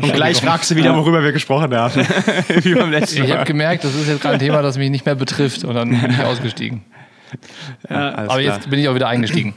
[0.00, 2.06] Und gleich fragst du wieder, worüber wir gesprochen haben.
[2.62, 3.24] Wie beim letzten Mal.
[3.24, 5.74] Ich habe gemerkt, das ist jetzt gerade ein Thema, das mich nicht mehr betrifft und
[5.74, 6.82] dann bin ich ausgestiegen.
[7.90, 9.54] Ja, Aber jetzt bin ich auch wieder eingestiegen.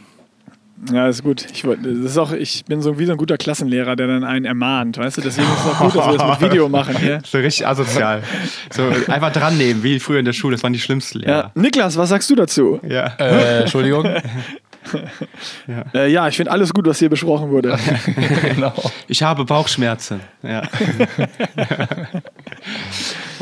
[0.92, 1.46] Ja, ist gut.
[1.52, 4.46] Ich, das ist auch, ich bin so wie so ein guter Klassenlehrer, der dann einen
[4.46, 5.22] ermahnt, weißt du?
[5.22, 6.96] Deswegen ist es auch gut, dass wir das mit Video machen.
[7.06, 7.20] Ja?
[7.26, 8.24] So richtig asozial.
[8.72, 10.56] So einfach dran nehmen, wie früher in der Schule.
[10.56, 11.32] Das waren die schlimmsten Lehrer.
[11.32, 11.52] Ja.
[11.54, 12.80] Niklas, was sagst du dazu?
[12.88, 13.08] Ja.
[13.20, 14.06] Äh, Entschuldigung.
[15.68, 15.86] ja.
[15.94, 17.78] Äh, ja, ich finde alles gut, was hier besprochen wurde.
[18.56, 18.74] genau.
[19.08, 20.22] Ich habe Bauchschmerzen.
[20.42, 20.64] Ja.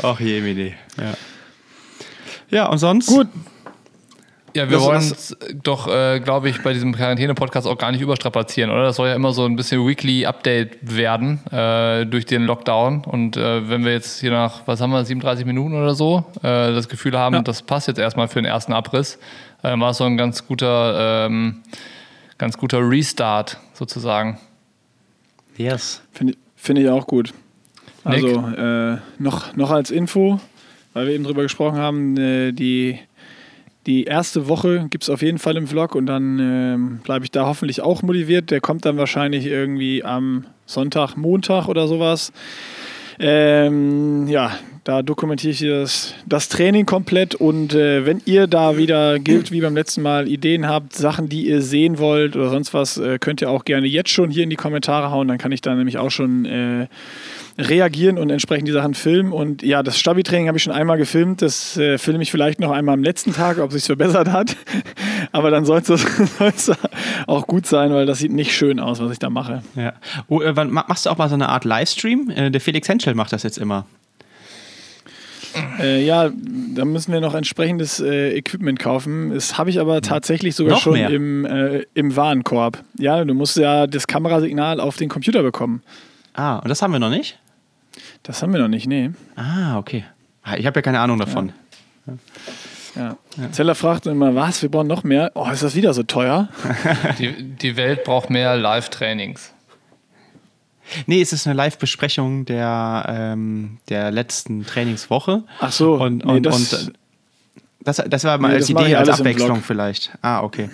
[0.02, 0.74] Ach je, Mini.
[0.96, 1.14] Ja.
[2.50, 3.06] Ja, und sonst?
[3.06, 3.28] Gut.
[4.58, 8.72] Ja, wir wollen es doch, äh, glaube ich, bei diesem Quarantäne-Podcast auch gar nicht überstrapazieren,
[8.72, 8.86] oder?
[8.86, 13.04] Das soll ja immer so ein bisschen Weekly Update werden äh, durch den Lockdown.
[13.04, 16.72] Und äh, wenn wir jetzt hier nach, was haben wir, 37 Minuten oder so, äh,
[16.72, 17.42] das Gefühl haben, ja.
[17.42, 19.20] das passt jetzt erstmal für den ersten Abriss,
[19.62, 21.62] äh, war es so ein ganz guter, ähm,
[22.36, 24.40] ganz guter Restart sozusagen.
[25.56, 26.02] Yes.
[26.10, 27.32] Finde find ich auch gut.
[28.02, 30.40] Also äh, noch, noch als Info,
[30.94, 32.16] weil wir eben drüber gesprochen haben,
[32.56, 32.98] die
[33.88, 37.30] die erste Woche gibt es auf jeden Fall im Vlog und dann ähm, bleibe ich
[37.30, 38.50] da hoffentlich auch motiviert.
[38.50, 42.30] Der kommt dann wahrscheinlich irgendwie am Sonntag, Montag oder sowas.
[43.18, 44.52] Ähm, ja,
[44.84, 49.62] da dokumentiere ich das, das Training komplett und äh, wenn ihr da wieder gilt wie
[49.62, 53.40] beim letzten Mal Ideen habt, Sachen, die ihr sehen wollt oder sonst was, äh, könnt
[53.40, 55.28] ihr auch gerne jetzt schon hier in die Kommentare hauen.
[55.28, 56.88] Dann kann ich da nämlich auch schon äh,
[57.58, 59.32] reagieren und entsprechend die Sachen filmen.
[59.32, 61.42] Und ja, das Stabi-Training habe ich schon einmal gefilmt.
[61.42, 64.56] Das äh, filme ich vielleicht noch einmal am letzten Tag, ob es sich verbessert hat.
[65.32, 66.70] Aber dann soll es
[67.26, 69.62] auch gut sein, weil das sieht nicht schön aus, was ich da mache.
[69.74, 69.94] Ja.
[70.28, 72.30] Oh, äh, machst du auch mal so eine Art Livestream?
[72.30, 73.86] Äh, der Felix Henschel macht das jetzt immer.
[75.80, 76.30] Äh, ja,
[76.74, 79.32] da müssen wir noch entsprechendes äh, Equipment kaufen.
[79.34, 82.84] Das habe ich aber tatsächlich sogar noch schon im, äh, im Warenkorb.
[82.98, 85.82] Ja, du musst ja das Kamerasignal auf den Computer bekommen.
[86.34, 87.38] Ah, und das haben wir noch nicht?
[88.22, 89.10] Das haben wir noch nicht, nee.
[89.36, 90.04] Ah, okay.
[90.42, 91.52] Ah, ich habe ja keine Ahnung davon.
[92.06, 92.14] Ja.
[92.96, 93.16] Ja.
[93.36, 93.52] ja.
[93.52, 95.30] Zeller fragt immer, was, wir brauchen noch mehr?
[95.34, 96.48] Oh, ist das wieder so teuer?
[97.18, 99.52] die, die Welt braucht mehr Live-Trainings.
[101.06, 105.44] Nee, es ist eine Live-Besprechung der, ähm, der letzten Trainingswoche.
[105.60, 105.94] Ach so.
[105.94, 106.92] Und, und, nee, das, und
[107.80, 110.12] das, das war mal nee, als Idee, als Abwechslung vielleicht.
[110.22, 110.70] Ah, okay.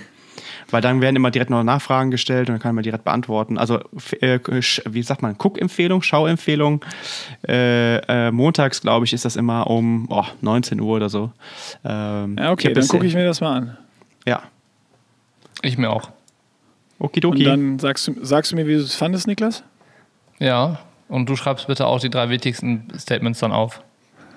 [0.70, 3.58] Weil dann werden immer direkt noch Nachfragen gestellt und dann kann man direkt beantworten.
[3.58, 3.80] Also,
[4.20, 4.38] äh,
[4.86, 6.84] wie sagt man, Guckempfehlung, Schauempfehlung.
[7.46, 11.30] Äh, äh, montags, glaube ich, ist das immer um oh, 19 Uhr oder so.
[11.84, 13.76] Ähm, ja, okay, dann gucke ich mir das mal an.
[14.26, 14.42] Ja.
[15.62, 16.10] Ich mir auch.
[16.98, 17.38] Okidoki.
[17.38, 19.62] Und dann sagst du, sagst du mir, wie du es fandest, Niklas?
[20.38, 20.78] Ja.
[21.08, 23.82] Und du schreibst bitte auch die drei wichtigsten Statements dann auf.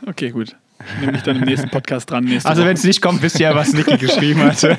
[0.06, 0.56] Okay, gut.
[1.02, 2.24] Nehme ich dann im nächsten Podcast dran.
[2.26, 4.78] Nächste Also wenn es nicht kommt, wisst ihr ja, was Niki geschrieben hatte.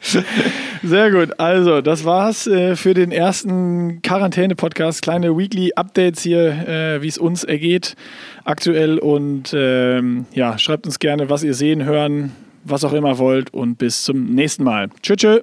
[0.82, 1.38] Sehr gut.
[1.38, 5.02] Also, das war's äh, für den ersten Quarantäne-Podcast.
[5.02, 7.96] Kleine Weekly-Updates hier, äh, wie es uns ergeht
[8.44, 8.98] aktuell.
[8.98, 12.32] Und ähm, ja, schreibt uns gerne, was ihr sehen, hören,
[12.64, 13.52] was auch immer wollt.
[13.52, 14.88] Und bis zum nächsten Mal.
[15.02, 15.40] Tschüss, tschüss.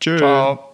[0.00, 0.16] Tschö.
[0.18, 0.66] Ciao.